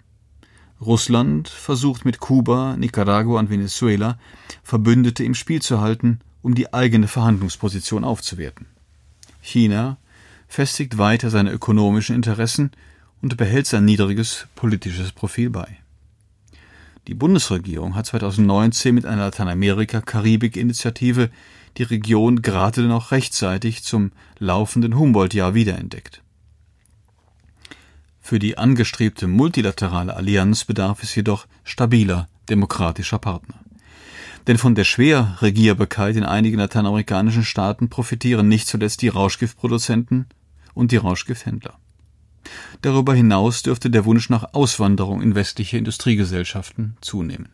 Russland 0.80 1.48
versucht 1.48 2.04
mit 2.04 2.20
Kuba, 2.20 2.76
Nicaragua 2.76 3.40
und 3.40 3.48
Venezuela 3.48 4.18
Verbündete 4.62 5.24
im 5.24 5.34
Spiel 5.34 5.62
zu 5.62 5.80
halten, 5.80 6.20
um 6.42 6.54
die 6.54 6.74
eigene 6.74 7.08
Verhandlungsposition 7.08 8.04
aufzuwerten. 8.04 8.66
China 9.40 9.96
festigt 10.48 10.98
weiter 10.98 11.30
seine 11.30 11.50
ökonomischen 11.50 12.14
Interessen 12.14 12.70
und 13.22 13.36
behält 13.36 13.66
sein 13.66 13.84
niedriges 13.84 14.46
politisches 14.54 15.12
Profil 15.12 15.50
bei. 15.50 15.78
Die 17.06 17.14
Bundesregierung 17.14 17.94
hat 17.94 18.06
2019 18.06 18.94
mit 18.94 19.06
einer 19.06 19.26
Lateinamerika-Karibik-Initiative 19.26 21.30
die 21.78 21.84
Region 21.84 22.42
gerade 22.42 22.82
noch 22.82 23.12
rechtzeitig 23.12 23.84
zum 23.84 24.10
laufenden 24.38 24.98
Humboldt-Jahr 24.98 25.54
wiederentdeckt. 25.54 26.22
Für 28.26 28.40
die 28.40 28.58
angestrebte 28.58 29.28
multilaterale 29.28 30.16
Allianz 30.16 30.64
bedarf 30.64 31.04
es 31.04 31.14
jedoch 31.14 31.46
stabiler 31.62 32.26
demokratischer 32.48 33.20
Partner. 33.20 33.60
Denn 34.48 34.58
von 34.58 34.74
der 34.74 34.82
Schwerregierbarkeit 34.82 36.16
in 36.16 36.24
einigen 36.24 36.58
lateinamerikanischen 36.58 37.44
Staaten 37.44 37.88
profitieren 37.88 38.48
nicht 38.48 38.66
zuletzt 38.66 39.02
die 39.02 39.10
Rauschgiftproduzenten 39.10 40.26
und 40.74 40.90
die 40.90 40.96
Rauschgifthändler. 40.96 41.78
Darüber 42.82 43.14
hinaus 43.14 43.62
dürfte 43.62 43.90
der 43.90 44.04
Wunsch 44.04 44.28
nach 44.28 44.54
Auswanderung 44.54 45.22
in 45.22 45.36
westliche 45.36 45.78
Industriegesellschaften 45.78 46.96
zunehmen. 47.00 47.50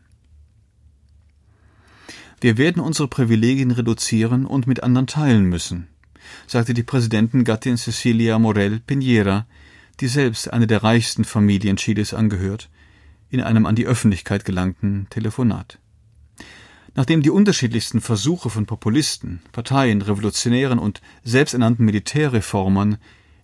Wir 2.40 2.56
werden 2.56 2.80
unsere 2.80 3.08
Privilegien 3.08 3.72
reduzieren 3.72 4.46
und 4.46 4.66
mit 4.66 4.82
anderen 4.82 5.06
teilen 5.06 5.44
müssen, 5.44 5.88
sagte 6.46 6.72
die 6.72 6.82
Präsidentengattin 6.82 7.76
Cecilia 7.76 8.38
Morel 8.38 8.80
Piñera, 8.88 9.44
die 10.00 10.08
selbst 10.08 10.52
eine 10.52 10.66
der 10.66 10.82
reichsten 10.82 11.24
Familien 11.24 11.76
Chiles 11.76 12.14
angehört, 12.14 12.68
in 13.30 13.40
einem 13.40 13.66
an 13.66 13.76
die 13.76 13.86
Öffentlichkeit 13.86 14.44
gelangten 14.44 15.06
Telefonat. 15.10 15.78
Nachdem 16.94 17.22
die 17.22 17.30
unterschiedlichsten 17.30 18.00
Versuche 18.00 18.50
von 18.50 18.66
Populisten, 18.66 19.40
Parteien, 19.52 20.02
Revolutionären 20.02 20.78
und 20.78 21.00
selbsternannten 21.24 21.86
Militärreformern 21.86 22.98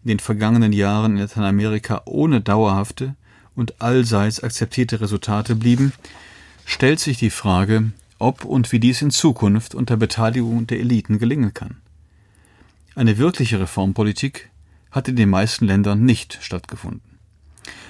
in 0.05 0.09
den 0.09 0.19
vergangenen 0.19 0.73
Jahren 0.73 1.13
in 1.13 1.19
Lateinamerika 1.19 2.03
ohne 2.05 2.41
dauerhafte 2.41 3.15
und 3.55 3.81
allseits 3.81 4.43
akzeptierte 4.43 5.01
Resultate 5.01 5.55
blieben, 5.57 5.93
stellt 6.67 7.01
sich 7.01 7.19
die 7.19 7.31
Frage, 7.31 7.91
ob 8.19 8.45
und 8.45 8.71
wie 8.73 8.81
dies 8.81 9.01
in 9.01 9.11
Zukunft 9.11 9.75
unter 9.75 9.97
Beteiligung 9.97 10.67
der 10.67 10.81
Eliten 10.81 11.19
gelingen 11.19 11.55
kann. 11.55 11.79
Eine 12.95 13.17
wirkliche 13.17 13.61
Reformpolitik 13.61 14.48
hat 14.91 15.09
in 15.09 15.17
den 15.17 15.31
meisten 15.31 15.67
Ländern 15.67 16.05
nicht 16.05 16.39
stattgefunden. 16.41 17.19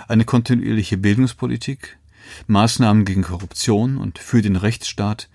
Eine 0.09 0.25
kontinuierliche 0.25 0.97
Bildungspolitik, 0.97 1.99
Maßnahmen 2.47 3.05
gegen 3.05 3.23
Korruption 3.23 3.99
und 3.99 4.19
für 4.19 4.43
den 4.43 4.57
Rechtsstaat 4.57 5.29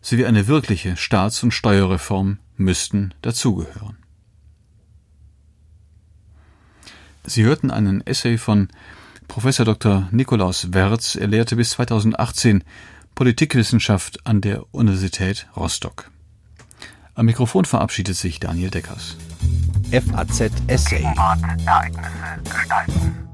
sowie 0.00 0.26
eine 0.26 0.46
wirkliche 0.46 0.96
Staats- 0.96 1.42
und 1.42 1.52
Steuerreform 1.52 2.38
müssten 2.56 3.14
dazugehören. 3.22 3.96
Sie 7.24 7.44
hörten 7.44 7.70
einen 7.70 8.06
Essay 8.06 8.38
von 8.38 8.68
Professor 9.28 9.64
Dr. 9.64 10.08
Nikolaus 10.10 10.72
Werz. 10.72 11.14
Er 11.14 11.28
lehrte 11.28 11.56
bis 11.56 11.70
2018 11.70 12.64
Politikwissenschaft 13.14 14.26
an 14.26 14.40
der 14.40 14.64
Universität 14.74 15.46
Rostock. 15.56 16.10
Am 17.14 17.26
Mikrofon 17.26 17.64
verabschiedet 17.64 18.16
sich 18.16 18.40
Daniel 18.40 18.70
Deckers. 18.70 19.16
FAZ 19.90 20.50
Essay. 20.68 21.02
Ereignisse 21.66 22.40
gestalten. 22.44 23.29